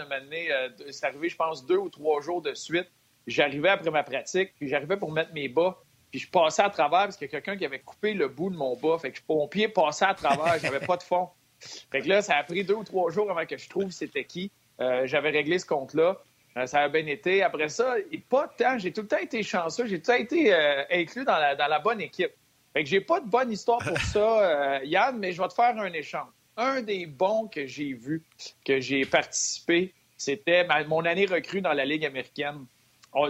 [0.91, 2.87] c'est arrivé, je pense, deux ou trois jours de suite.
[3.27, 7.05] J'arrivais après ma pratique, puis j'arrivais pour mettre mes bas, puis je passais à travers
[7.05, 8.97] parce qu'il y a quelqu'un qui avait coupé le bout de mon bas.
[8.99, 11.29] Fait que mon pied passait à travers, j'avais pas de fond.
[11.91, 14.23] Fait que là, ça a pris deux ou trois jours avant que je trouve c'était
[14.23, 14.51] qui.
[14.79, 16.21] Euh, j'avais réglé ce compte-là.
[16.57, 17.43] Euh, ça a bien été.
[17.43, 17.95] Après ça,
[18.29, 18.77] pas tant.
[18.77, 19.87] J'ai tout le temps été chanceux.
[19.87, 22.31] J'ai tout le temps été euh, inclus dans la, dans la, bonne équipe.
[22.73, 25.77] Fait que j'ai pas de bonne histoire pour ça, Yann, mais je vais te faire
[25.77, 26.29] un échange.
[26.57, 28.23] Un des bons que j'ai vu,
[28.65, 32.65] que j'ai participé, c'était mon année recrue dans la Ligue américaine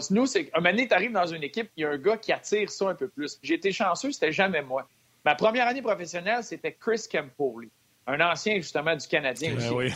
[0.10, 2.18] nous, c'est un moment donné, tu arrives dans une équipe, il y a un gars
[2.18, 3.38] qui attire ça un peu plus.
[3.44, 4.88] J'ai été chanceux, c'était jamais moi.
[5.24, 7.70] Ma première année professionnelle, c'était Chris Campoli,
[8.08, 9.96] un ancien justement du Canadien ben aussi.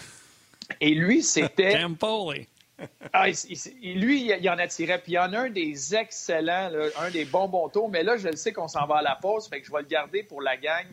[0.80, 1.80] Et lui, c'était.
[1.80, 2.48] Campoli.
[3.14, 5.00] ah, lui, il, en attirait.
[5.00, 7.90] Puis il y en a un des excellents, un des bons bons tours.
[7.90, 9.82] Mais là, je le sais qu'on s'en va à la pause, fait que je vais
[9.82, 10.86] le garder pour la gang.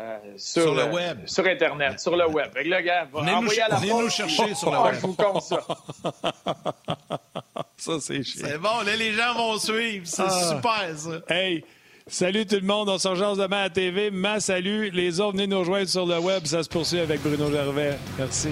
[0.00, 1.26] Euh, sur, le euh, web.
[1.26, 2.52] Sur Internet, sur le web.
[2.52, 4.94] Fait que là, gars, va envoyer à la Venez nous chercher sur le web.
[4.94, 5.60] Je vous compte ça.
[7.76, 8.46] ça, c'est chiant.
[8.46, 10.06] C'est bon, là, les gens vont suivre.
[10.06, 10.54] C'est ah.
[10.54, 11.34] super, ça.
[11.34, 11.64] Hey!
[12.06, 14.10] Salut tout le monde, on s'urgence demain à la TV.
[14.10, 14.90] Ma salut.
[14.90, 16.44] Les autres, venez nous rejoindre sur le web.
[16.44, 17.98] Ça se poursuit avec Bruno Gervais.
[18.18, 18.50] Merci.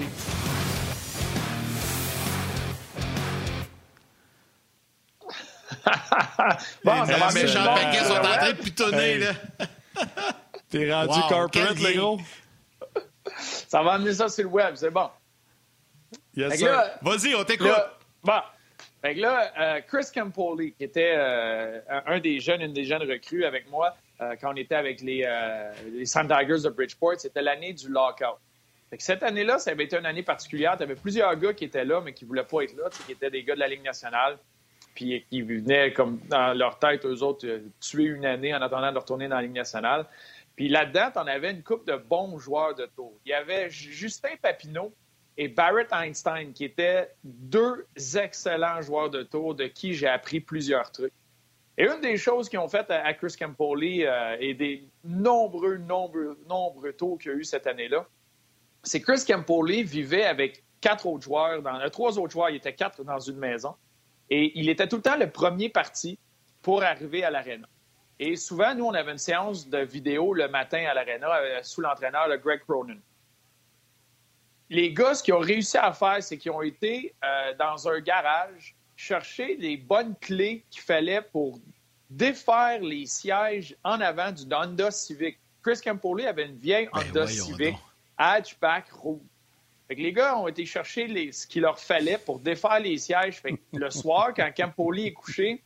[6.83, 9.33] bon, les ça méchants paquets sont en train de pitonner, là.
[10.69, 12.19] T'es rendu corporate, les gros?
[13.67, 15.09] Ça va amener ça sur le web, c'est bon.
[16.35, 17.69] Vas-y, on t'écoute.
[18.23, 18.41] Bon.
[19.03, 23.69] Là, euh, Chris Campoli, qui était euh, un des jeunes, une des jeunes recrues avec
[23.69, 25.27] moi euh, quand on était avec les,
[25.91, 28.39] les Sun Tigers de Bridgeport, c'était l'année du lockout.
[28.89, 30.77] Fait que cette année-là, ça avait été une année particulière.
[30.77, 33.11] Tu avais plusieurs gars qui étaient là, mais qui ne voulaient pas être là, qui
[33.11, 34.37] étaient des gars de la Ligue nationale,
[34.95, 37.45] puis qui venaient, comme dans leur tête, eux autres,
[37.81, 40.05] tuer une année en attendant de retourner dans la Ligue nationale.
[40.55, 43.13] Puis là-dedans, on avait une coupe de bons joueurs de tour.
[43.25, 44.93] Il y avait Justin Papineau
[45.37, 50.91] et Barrett Einstein, qui étaient deux excellents joueurs de tour de qui j'ai appris plusieurs
[50.91, 51.13] trucs.
[51.77, 56.37] Et une des choses qu'ils ont fait à Chris Campoli euh, et des nombreux, nombreux,
[56.47, 58.07] nombreux tours qu'il y a eu cette année-là,
[58.83, 62.57] c'est que Chris Campoli vivait avec quatre autres joueurs, dans, euh, trois autres joueurs, il
[62.57, 63.73] était quatre dans une maison.
[64.29, 66.19] Et il était tout le temps le premier parti
[66.61, 67.67] pour arriver à l'aréna.
[68.19, 71.81] Et souvent, nous, on avait une séance de vidéo le matin à l'Arena euh, sous
[71.81, 72.97] l'entraîneur, le Greg Cronin.
[74.69, 77.99] Les gars, ce qu'ils ont réussi à faire, c'est qu'ils ont été euh, dans un
[77.99, 81.59] garage chercher les bonnes clés qu'il fallait pour
[82.09, 85.37] défaire les sièges en avant du Honda Civic.
[85.61, 87.75] Chris Campoli avait une vieille ben Honda Civic
[88.17, 89.21] hatchback rouge.
[89.89, 93.41] les gars ont été chercher ce qu'il leur fallait pour défaire les sièges.
[93.73, 95.61] le soir, quand Campoli est couché,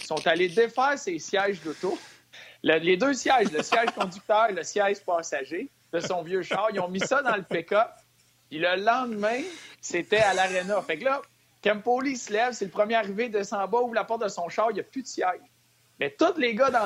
[0.00, 1.98] ils sont allés défaire ces sièges d'auto.
[2.62, 6.80] les deux sièges, le siège conducteur et le siège passager de son vieux char, ils
[6.80, 7.88] ont mis ça dans le pick-up.
[8.50, 9.42] Le lendemain,
[9.80, 10.80] c'était à l'aréna.
[10.82, 11.20] Fait que là,
[11.62, 14.70] Campoli se lève, c'est le premier arrivé, descend bas, ouvre la porte de son char,
[14.70, 15.40] il n'y a plus de siège.
[16.00, 16.84] Mais tous les gars dans,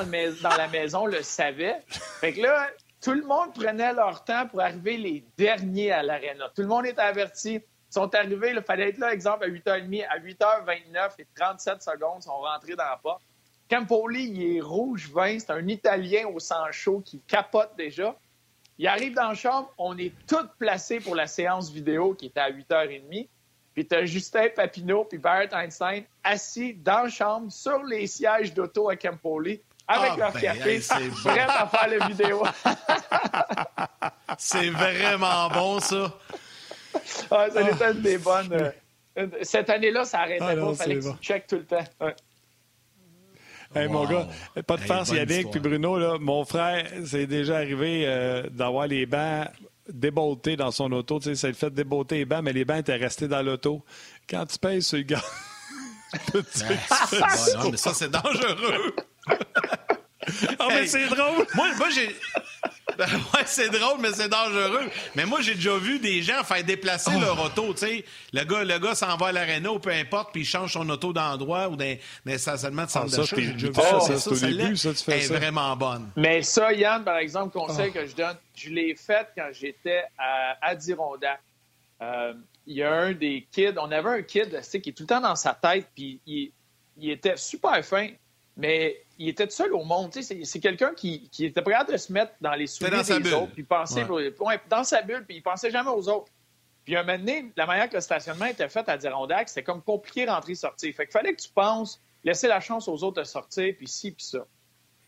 [0.57, 1.83] la maison le savaient.
[2.19, 2.69] Fait que là,
[3.01, 6.49] tout le monde prenait leur temps pour arriver les derniers à l'aréna.
[6.55, 7.61] Tout le monde était averti.
[7.91, 12.23] sont arrivés, il fallait être là, exemple, à 8h30, à 8h29 et 37 secondes, ils
[12.23, 13.21] sont rentrés dans la porte.
[13.69, 18.15] Campoli, il est rouge vin, c'est un Italien au sang chaud qui capote déjà.
[18.77, 22.39] Il arrive dans la chambre, on est tous placés pour la séance vidéo qui était
[22.39, 23.27] à 8h30.
[23.73, 28.53] Puis tu as Justin Papineau puis Barrett Einstein assis dans la chambre sur les sièges
[28.53, 30.79] d'auto à Campoli avec ah, leur ben, café,
[31.23, 32.43] prêts à faire la vidéo.
[34.37, 36.13] c'est vraiment bon, ça.
[37.31, 38.71] Ah, ça était une des bonnes.
[39.17, 40.69] Euh, cette année-là, ça arrêtait ah, pas.
[40.69, 41.83] Il fallait que tu check tout le temps.
[43.75, 44.27] Hey, Mon gars,
[44.67, 45.97] pas de farce, Yannick puis Bruno.
[45.97, 49.47] Là, mon frère, c'est déjà arrivé euh, d'avoir les bancs
[49.91, 51.19] déboltés dans son auto.
[51.19, 53.83] Tu sais, ça le fait débolter les bancs, mais les bancs étaient restés dans l'auto.
[54.29, 55.23] Quand tu payes sur le gars,
[56.33, 58.95] mais ça, c'est dangereux.
[60.59, 61.45] Ah, mais c'est drôle.
[61.55, 62.15] Moi, moi j'ai.
[62.97, 64.89] Ben ouais, c'est drôle, mais c'est dangereux.
[65.15, 67.19] Mais moi, j'ai déjà vu des gens faire déplacer oh.
[67.19, 68.05] leur auto, tu sais.
[68.31, 70.87] Le gars, le gars s'en va à l'aréna ou peu importe, puis il change son
[70.89, 71.97] auto d'endroit ou dans
[72.37, 73.35] stationnement de centre ah, d'achat.
[73.37, 73.99] J'ai déjà vu ça.
[73.99, 76.09] ça, ça, début, ça, tu fais est vraiment bonne.
[76.15, 77.99] Mais ça, Yann, par exemple, conseil oh.
[77.99, 81.41] que je donne, je l'ai fait quand j'étais à Adirondack.
[82.01, 82.33] Euh,
[82.65, 85.21] il y a un des kids, on avait un kid qui est tout le temps
[85.21, 86.51] dans sa tête, puis il,
[86.97, 88.09] il était super fin,
[88.55, 90.13] mais il était seul au monde.
[90.13, 93.63] C'est quelqu'un qui, qui, était prêt de se mettre dans les souliers des autres, puis
[93.63, 94.05] penser
[94.69, 96.31] dans sa bulle, puis il pensait jamais aux autres.
[96.85, 99.81] Puis un moment donné, la manière que le stationnement était fait à Dirondac, c'était comme
[99.81, 100.93] compliqué rentrer-sortir.
[100.93, 104.11] Fait qu'il fallait que tu penses, laisser la chance aux autres de sortir, puis ci,
[104.11, 104.45] puis ça.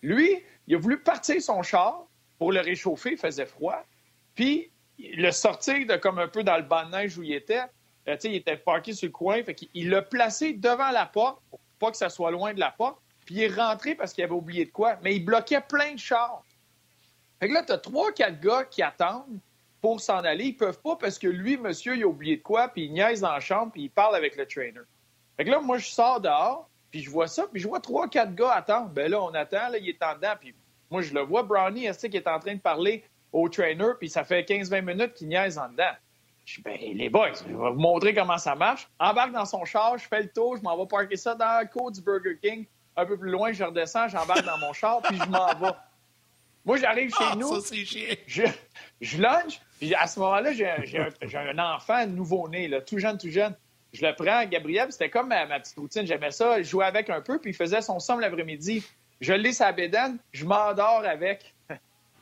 [0.02, 2.06] Lui, il a voulu partir son char
[2.38, 3.84] pour le réchauffer, il faisait froid,
[4.36, 7.64] puis le sortir de comme un peu dans le banc de neige où il était.
[8.08, 11.60] Euh, il était parqué sur le coin, fait qu'il l'a placé devant la porte, pour
[11.80, 13.00] pas que ça soit loin de la porte.
[13.26, 14.98] Puis il est rentré parce qu'il avait oublié de quoi.
[15.04, 16.44] Mais il bloquait plein de chars.
[17.40, 19.40] Fait que là, tu as trois, quatre gars qui attendent
[19.82, 20.46] pour s'en aller.
[20.46, 23.22] Ils peuvent pas parce que lui, monsieur, il a oublié de quoi, puis il niaise
[23.22, 24.82] dans la chambre, puis il parle avec le trainer.
[25.38, 28.08] Fait que là, moi, je sors dehors, puis je vois ça, puis je vois trois,
[28.08, 28.90] quatre gars attendre.
[28.90, 30.56] Ben là, on attend, là, il est en dedans, puis
[30.90, 33.04] moi, je le vois, Brownie, est qui est en train de parler
[33.34, 35.94] au trainer, puis ça fait 15-20 minutes qu'il niaise en dedans.
[36.46, 38.88] Je dis, ben, les boys, je vais vous montrer comment ça marche.
[39.00, 41.66] Embarque dans son char, je fais le tour, je m'en vais parker ça dans la
[41.66, 42.66] cour du Burger King
[42.98, 45.76] un peu plus loin, je redescends, j'embarque dans mon char, puis je m'en vais.
[46.66, 47.62] Moi, j'arrive chez ah, nous.
[47.62, 47.76] Ça,
[48.28, 48.44] je,
[49.02, 53.56] je lunch, puis à ce moment-là, j'ai un, un, enfant nouveau-né, tout jeune, tout jeune.
[53.94, 56.06] Je le prends, Gabriel, c'était comme ma, petite routine.
[56.06, 58.86] J'aimais ça, je jouais avec un peu, puis il faisait son somme l'après-midi.
[59.22, 61.54] Je l'ai sa bédane, je m'endors avec.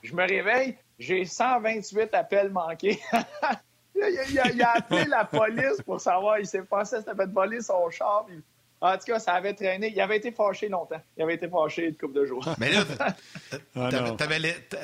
[0.03, 2.99] Je me réveille, j'ai 128 appels manqués.
[3.95, 7.61] il, a, il, a, appelé la police pour savoir, il s'est passé, c'était fait voler
[7.61, 8.26] son char.
[8.28, 8.43] Puis
[8.84, 9.94] en tout cas, ça avait traîné.
[9.96, 11.02] Il avait été fâché longtemps.
[11.18, 12.46] Il avait été fâché une couple de jours.
[12.60, 12.84] Mais là,
[13.76, 13.90] ah,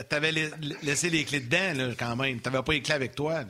[0.08, 0.32] t'avais
[0.82, 2.40] laissé les clés dedans, là, quand même.
[2.40, 3.42] T'avais pas les clés avec toi.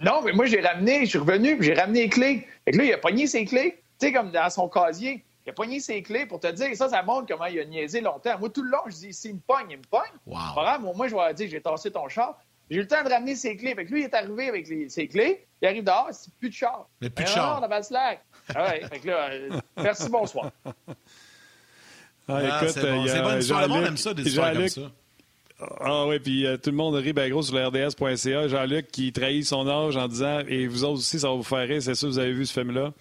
[0.00, 2.46] Non, mais moi, j'ai ramené, je suis revenu, j'ai ramené les clés.
[2.66, 3.82] Et là, il a pogné ses clés.
[4.00, 5.22] Tu sais, comme dans son casier.
[5.44, 8.00] Il a pogné ses clés pour te dire, ça, ça montre comment il a niaisé
[8.00, 8.36] longtemps.
[8.38, 10.02] Moi, tout le long, je dis, s'il me pogne, il me pogne.
[10.26, 10.94] Wow.
[10.94, 12.36] moi, je vais dire, j'ai tassé ton char.
[12.68, 13.74] J'ai eu le temps de ramener ses clés.
[13.74, 15.46] Fait que lui, il est arrivé avec ses clés.
[15.62, 16.88] Il arrive dehors, c'est plus de char.
[17.00, 17.60] Mais plus de char.
[17.60, 18.24] Non, on slack.
[18.54, 20.50] Ah ouais, fait que là, euh, merci, bonsoir.
[20.66, 20.72] Ah,
[22.28, 23.62] ah, écoute, c'est bon, c'est bonne histoire.
[23.62, 24.90] Le monde aime ça, des histoires comme ça.
[25.80, 28.48] Ah oui, puis euh, tout le monde rit bien gros sur le RDS.ca.
[28.48, 31.66] Jean-Luc qui trahit son âge en disant, et vous autres aussi, ça va vous faire
[31.66, 32.92] rire, c'est sûr, vous avez vu ce film-là.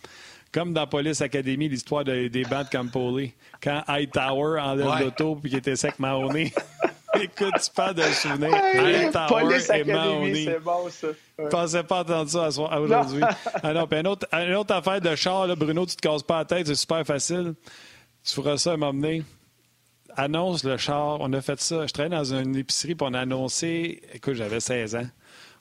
[0.54, 3.34] Comme dans Police Academy, l'histoire des bandes Campoli.
[3.62, 5.04] Quand Hightower enlève ouais.
[5.04, 6.54] l'auto puis qu'il était sec marronné.
[7.22, 8.54] Écoute, tu parles d'un souvenir.
[8.54, 11.08] Hey, Police Academy, c'est bon, ça.
[11.38, 13.24] Je pensais pas entendre ça aujourd'hui.
[13.64, 16.24] ah non, puis une autre, une autre affaire de char, là, Bruno, tu te casses
[16.24, 17.54] pas la tête, c'est super facile.
[18.24, 19.24] Tu feras ça à m'emmener.
[20.16, 21.18] Annonce le char.
[21.20, 21.86] On a fait ça.
[21.86, 24.02] Je travaillais dans une épicerie, puis on a annoncé.
[24.14, 25.08] Écoute, j'avais 16 ans.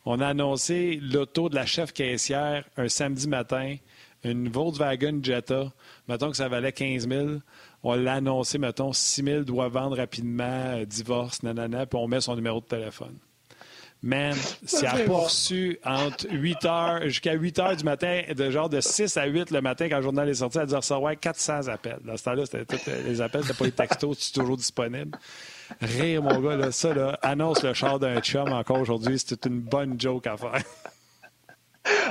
[0.07, 3.77] On a annoncé l'auto de la chef caissière un samedi matin,
[4.23, 5.73] une Volkswagen Jetta.
[6.09, 7.27] Mettons que ça valait 15 000
[7.85, 12.21] on l'a annoncé, mettons, 6 000 doit vendre rapidement, euh, divorce, nanana, puis on met
[12.21, 13.17] son numéro de téléphone.
[14.03, 14.35] Man,
[14.67, 19.17] ça a poursu entre 8 heures jusqu'à 8 heures du matin, de genre de 6
[19.17, 22.01] à 8 le matin quand le journal est sorti, à dire recevoir 400 appels.
[22.05, 25.17] Dans ce temps-là, c'était tous les appels, c'était pas les textos, c'est toujours disponible.
[25.81, 29.61] Rire, mon gars, là, ça, là, annonce le char d'un chum encore aujourd'hui, c'était une
[29.61, 30.63] bonne joke à faire.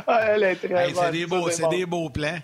[0.06, 2.40] Ah, elle est très C'est des, beaux, des beaux plans.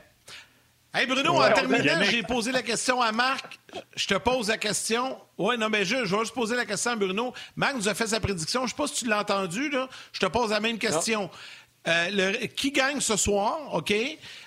[0.91, 3.59] Hey Bruno, en terminant, j'ai posé la question à Marc.
[3.95, 5.19] Je te pose la question.
[5.37, 7.31] Oui, non, mais je, je vais juste poser la question à Bruno.
[7.55, 8.61] Marc nous a fait sa prédiction.
[8.61, 9.69] Je ne sais pas si tu l'as entendu.
[9.69, 9.87] Là.
[10.11, 11.29] Je te pose la même question.
[11.87, 13.93] Euh, qui gagne ce soir, OK?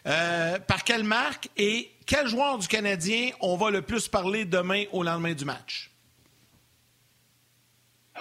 [0.06, 4.84] Euh, par quelle marque et quel joueur du Canadien on va le plus parler demain
[4.92, 5.92] au lendemain du match?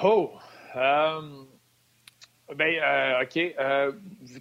[0.02, 0.32] Oh!
[0.76, 1.22] Euh,
[2.56, 3.38] Ben, euh, OK.
[3.38, 3.94] Euh,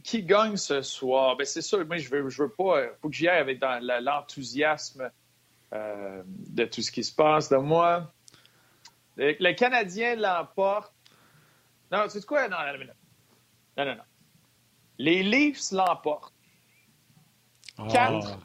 [0.03, 1.37] qui gagne ce soir?
[1.37, 2.89] Ben, c'est sûr, moi, je veux, je veux pas.
[3.01, 5.11] faut que j'y aille avec l'enthousiasme
[5.73, 7.49] de tout ce qui se passe.
[7.49, 8.11] De moi,
[9.17, 10.93] le, Canadien l'emporte.
[11.93, 12.49] Non, tu sais quoi?
[12.49, 12.93] Non, non, non.
[13.77, 14.05] Non, non, non.
[14.99, 16.35] Les Leafs l'emportent.
[17.89, 18.39] 4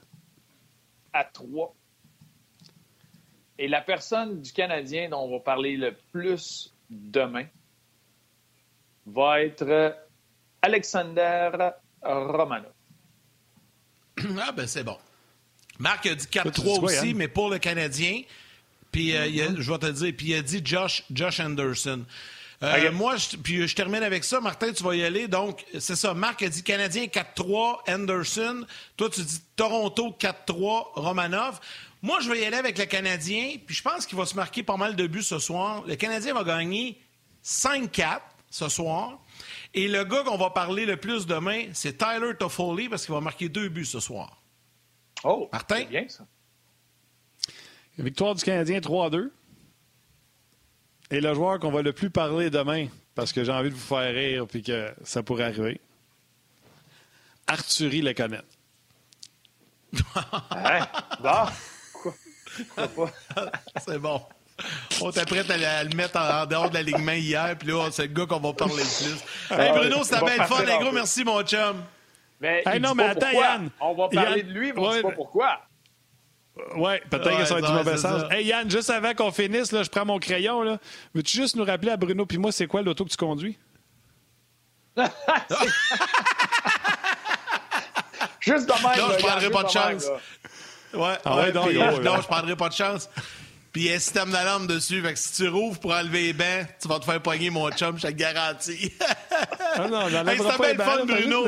[1.14, 1.76] à 3.
[3.58, 7.46] Et la personne du Canadien dont on va parler le plus demain
[9.06, 9.96] va être
[10.62, 11.52] Alexander
[12.02, 12.72] Romanov.
[14.40, 14.98] Ah, ben c'est bon.
[15.78, 18.22] Marc a dit 4-3 aussi, mais pour le Canadien.
[18.92, 19.60] Puis, euh, mm-hmm.
[19.60, 22.06] je vais te dire, puis il a dit Josh, Josh Anderson.
[22.64, 24.40] Euh, moi, je, puis je termine avec ça.
[24.40, 25.28] Martin, tu vas y aller.
[25.28, 26.14] Donc, c'est ça.
[26.14, 28.66] Marc a dit Canadien 4-3, Anderson.
[28.96, 31.60] Toi, tu dis Toronto 4-3, Romanov.
[32.02, 33.56] Moi, je vais y aller avec le Canadien.
[33.66, 35.84] Puis je pense qu'il va se marquer pas mal de buts ce soir.
[35.86, 36.98] Le Canadien va gagner
[37.44, 38.20] 5-4
[38.56, 39.20] ce soir.
[39.74, 43.20] Et le gars qu'on va parler le plus demain, c'est Tyler Toffoli parce qu'il va
[43.20, 44.42] marquer deux buts ce soir.
[45.26, 45.80] Oh, Martin?
[45.80, 46.26] C'est bien ça.
[47.98, 49.30] Victoire du Canadien 3-2.
[51.12, 53.80] Et le joueur qu'on va le plus parler demain, parce que j'ai envie de vous
[53.96, 55.82] faire rire puis que ça pourrait arriver,
[57.48, 58.42] Arthurie le connaît.
[60.52, 60.88] hein?
[61.94, 63.12] Quoi?
[63.86, 64.22] C'est bon.
[65.02, 68.14] On était prêt à, le mettre en, dehors de l'alignement hier, puis là, c'est le
[68.14, 69.58] gars qu'on va parler le plus.
[69.58, 70.92] Hey Bruno, c'était bien le fun, les gros.
[70.92, 71.84] Merci, mon chum.
[72.40, 73.70] Mais non, mais attends, Yann.
[73.80, 75.60] On va parler de lui, mais on ne sait pas pourquoi.
[76.78, 78.24] Oui, peut-être que ça va être du mauvais sens.
[78.32, 80.62] Hey Yann, juste avant qu'on finisse, là, je prends mon crayon.
[80.62, 80.78] Là.
[81.14, 83.58] Veux-tu juste nous rappeler à Bruno puis moi, c'est quoi l'auto que tu conduis?
[88.40, 88.98] juste de même.
[88.98, 90.06] Non, je prendrai pas de chance.
[90.94, 91.66] Ouais, ah ouais, non,
[92.02, 93.10] non, je prendrai pas de chance.
[93.76, 95.02] Puis il y a un système d'alarme dessus.
[95.02, 97.70] Fait que si tu rouvres pour enlever les bains, tu vas te faire pogner mon
[97.72, 98.94] chum, je te garantis.
[99.76, 101.46] ah non, on hey, C'était bien fun, Bruno.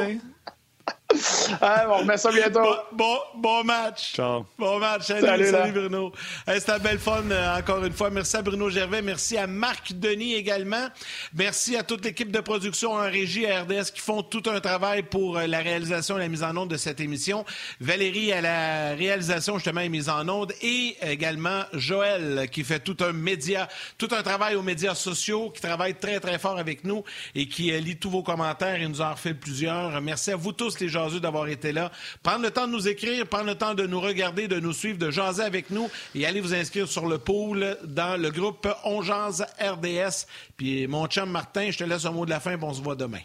[1.62, 2.76] Ah, on remet ça bientôt.
[2.92, 4.14] Bon, bon, match.
[4.14, 4.46] Ciao.
[4.58, 5.04] Bon match.
[5.08, 6.12] Salut, salut, Bruno.
[6.48, 8.10] C'était belle fun euh, encore une fois.
[8.10, 9.02] Merci à Bruno Gervais.
[9.02, 10.88] Merci à Marc Denis également.
[11.34, 15.04] Merci à toute l'équipe de production en régie à RDS qui font tout un travail
[15.04, 17.46] pour euh, la réalisation et la mise en onde de cette émission.
[17.80, 22.98] Valérie à la réalisation justement et mise en onde et également Joël qui fait tout
[23.02, 27.04] un média, tout un travail aux médias sociaux, qui travaille très très fort avec nous
[27.36, 30.02] et qui euh, lit tous vos commentaires et nous en refait plusieurs.
[30.02, 31.92] Merci à vous tous les jaseux d'avoir été là.
[32.24, 34.98] Prendre le temps de nous écrire, prendre le temps de nous regarder, de nous suivre,
[34.98, 39.02] de jaser avec nous et allez vous inscrire sur le pool dans le groupe On
[39.02, 40.28] Jase RDS.
[40.58, 42.82] Puis mon chum Martin, je te laisse un mot de la fin et on se
[42.82, 43.22] voit demain.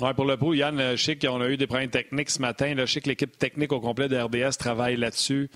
[0.00, 2.74] Oui, pour le pool, Yann, je sais qu'on a eu des problèmes techniques ce matin.
[2.76, 5.50] Je sais que l'équipe technique au complet de RDS travaille là-dessus.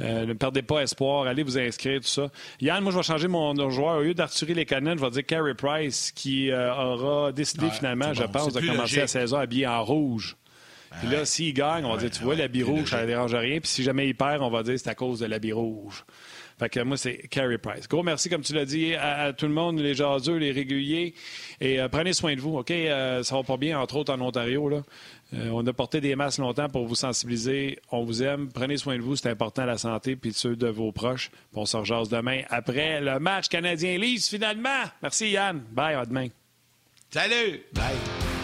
[0.00, 1.26] Euh, ne perdez pas espoir.
[1.26, 2.28] Allez vous inscrire, tout ça.
[2.60, 3.98] Yann, moi, je vais changer mon joueur.
[3.98, 8.12] Au lieu d'Arthurie les canettes, je vais dire Carey Price, qui euh, aura décidé finalement,
[8.14, 10.36] je pense, de commencer la saison habillé en rouge.
[11.00, 13.60] Puis là, s'il gagne, on va dire, tu vois, l'habit rouge, ça ne dérange rien.
[13.60, 16.04] Puis si jamais il perd, on va dire, c'est à cause de l'habit rouge.
[16.58, 17.88] Fait que moi, c'est Carey Price.
[17.88, 21.14] Gros merci, comme tu l'as dit, à, tout le monde, les jaseux, les réguliers.
[21.60, 22.70] Et euh, prenez soin de vous, OK?
[22.70, 24.68] Euh, ça va pas bien, entre autres, en Ontario.
[24.68, 24.82] Là.
[25.34, 27.78] Euh, on a porté des masques longtemps pour vous sensibiliser.
[27.90, 28.50] On vous aime.
[28.52, 29.16] Prenez soin de vous.
[29.16, 31.30] C'est important, la santé, puis ceux de vos proches.
[31.54, 34.84] on se rejase demain après le match canadien-Lise, finalement.
[35.02, 35.60] Merci, Yann.
[35.72, 36.28] Bye, à demain.
[37.10, 37.62] Salut!
[37.72, 38.43] Bye!